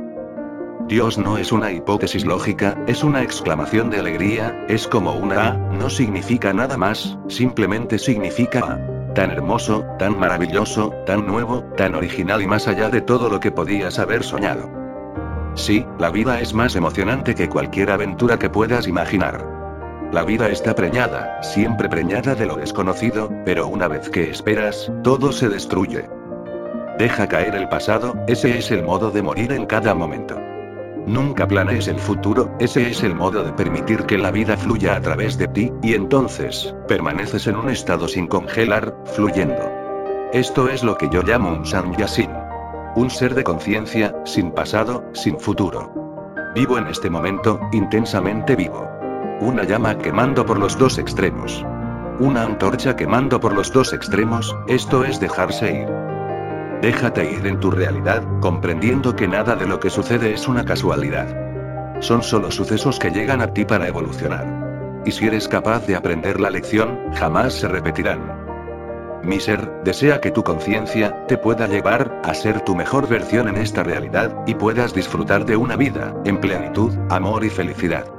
Dios 0.90 1.20
no 1.20 1.38
es 1.38 1.52
una 1.52 1.72
hipótesis 1.72 2.26
lógica, 2.26 2.76
es 2.88 3.04
una 3.04 3.22
exclamación 3.22 3.92
de 3.92 4.00
alegría, 4.00 4.66
es 4.68 4.88
como 4.88 5.14
una 5.14 5.50
A, 5.50 5.54
no 5.54 5.88
significa 5.88 6.52
nada 6.52 6.78
más, 6.78 7.16
simplemente 7.28 8.00
significa 8.00 8.62
A. 8.62 9.14
Tan 9.14 9.30
hermoso, 9.30 9.86
tan 10.00 10.18
maravilloso, 10.18 10.90
tan 11.06 11.28
nuevo, 11.28 11.64
tan 11.78 11.94
original 11.94 12.42
y 12.42 12.48
más 12.48 12.68
allá 12.68 12.90
de 12.90 13.02
todo 13.02 13.30
lo 13.30 13.40
que 13.40 13.52
podías 13.52 14.00
haber 14.00 14.24
soñado. 14.24 14.68
Sí, 15.54 15.86
la 16.00 16.10
vida 16.10 16.42
es 16.42 16.56
más 16.56 16.76
emocionante 16.76 17.36
que 17.36 17.50
cualquier 17.50 17.92
aventura 17.92 18.40
que 18.40 18.50
puedas 18.50 18.88
imaginar. 18.88 19.46
La 20.12 20.24
vida 20.24 20.50
está 20.50 20.74
preñada, 20.74 21.40
siempre 21.44 21.88
preñada 21.88 22.34
de 22.34 22.48
lo 22.48 22.56
desconocido, 22.56 23.30
pero 23.46 23.68
una 23.68 23.88
vez 23.88 24.10
que 24.10 24.32
esperas, 24.32 24.92
todo 25.04 25.32
se 25.34 25.50
destruye. 25.50 26.10
Deja 26.98 27.28
caer 27.28 27.54
el 27.54 27.70
pasado, 27.70 28.16
ese 28.26 28.58
es 28.58 28.72
el 28.72 28.82
modo 28.82 29.12
de 29.12 29.22
morir 29.22 29.52
en 29.52 29.68
cada 29.68 29.94
momento. 29.94 30.36
Nunca 31.06 31.48
planees 31.48 31.88
el 31.88 32.00
futuro, 32.00 32.56
ese 32.60 32.90
es 32.90 33.04
el 33.04 33.16
modo 33.16 33.44
de 33.44 33.54
permitir 33.54 34.04
que 34.04 34.18
la 34.18 34.32
vida 34.32 34.58
fluya 34.58 34.96
a 34.96 35.02
través 35.02 35.38
de 35.38 35.48
ti, 35.48 35.72
y 35.82 35.94
entonces, 35.94 36.76
permaneces 36.88 37.48
en 37.48 37.56
un 37.56 37.70
estado 37.70 38.08
sin 38.08 38.28
congelar, 38.28 38.96
fluyendo. 39.06 39.70
Esto 40.34 40.70
es 40.70 40.84
lo 40.84 40.98
que 40.98 41.10
yo 41.10 41.24
llamo 41.24 41.52
un 41.52 41.66
Sanyasin. 41.66 42.30
Un 42.96 43.10
ser 43.10 43.34
de 43.34 43.44
conciencia, 43.44 44.16
sin 44.26 44.52
pasado, 44.52 45.04
sin 45.14 45.40
futuro. 45.40 45.92
Vivo 46.54 46.78
en 46.78 46.88
este 46.88 47.10
momento, 47.10 47.60
intensamente 47.72 48.56
vivo. 48.56 48.88
Una 49.42 49.64
llama 49.64 49.98
quemando 49.98 50.46
por 50.46 50.60
los 50.60 50.78
dos 50.78 50.98
extremos. 50.98 51.66
Una 52.20 52.44
antorcha 52.44 52.96
quemando 52.96 53.40
por 53.40 53.54
los 53.54 53.72
dos 53.72 53.94
extremos, 53.94 54.56
esto 54.68 55.06
es 55.06 55.20
dejarse 55.20 55.82
ir. 55.82 56.09
Déjate 56.82 57.30
ir 57.30 57.46
en 57.46 57.60
tu 57.60 57.72
realidad, 57.72 58.24
comprendiendo 58.40 59.14
que 59.16 59.28
nada 59.28 59.56
de 59.56 59.68
lo 59.68 59.80
que 59.80 59.90
sucede 59.90 60.34
es 60.34 60.48
una 60.48 60.64
casualidad. 60.64 61.28
Son 62.00 62.24
solo 62.24 62.52
sucesos 62.52 63.00
que 63.00 63.12
llegan 63.12 63.42
a 63.42 63.54
ti 63.54 63.66
para 63.66 63.88
evolucionar. 63.88 65.02
Y 65.06 65.12
si 65.12 65.28
eres 65.28 65.50
capaz 65.50 65.86
de 65.88 65.98
aprender 65.98 66.40
la 66.40 66.50
lección, 66.50 66.98
jamás 67.16 67.54
se 67.54 67.68
repetirán. 67.68 68.40
Mi 69.24 69.42
ser, 69.42 69.70
desea 69.84 70.22
que 70.22 70.32
tu 70.32 70.44
conciencia, 70.44 71.26
te 71.28 71.38
pueda 71.38 71.68
llevar, 71.68 72.22
a 72.24 72.34
ser 72.34 72.62
tu 72.62 72.76
mejor 72.76 73.10
versión 73.10 73.50
en 73.50 73.58
esta 73.58 73.84
realidad, 73.84 74.34
y 74.48 74.56
puedas 74.56 74.94
disfrutar 74.94 75.46
de 75.46 75.58
una 75.58 75.76
vida, 75.76 76.14
en 76.24 76.40
plenitud, 76.40 76.94
amor 77.10 77.44
y 77.44 77.50
felicidad. 77.50 78.19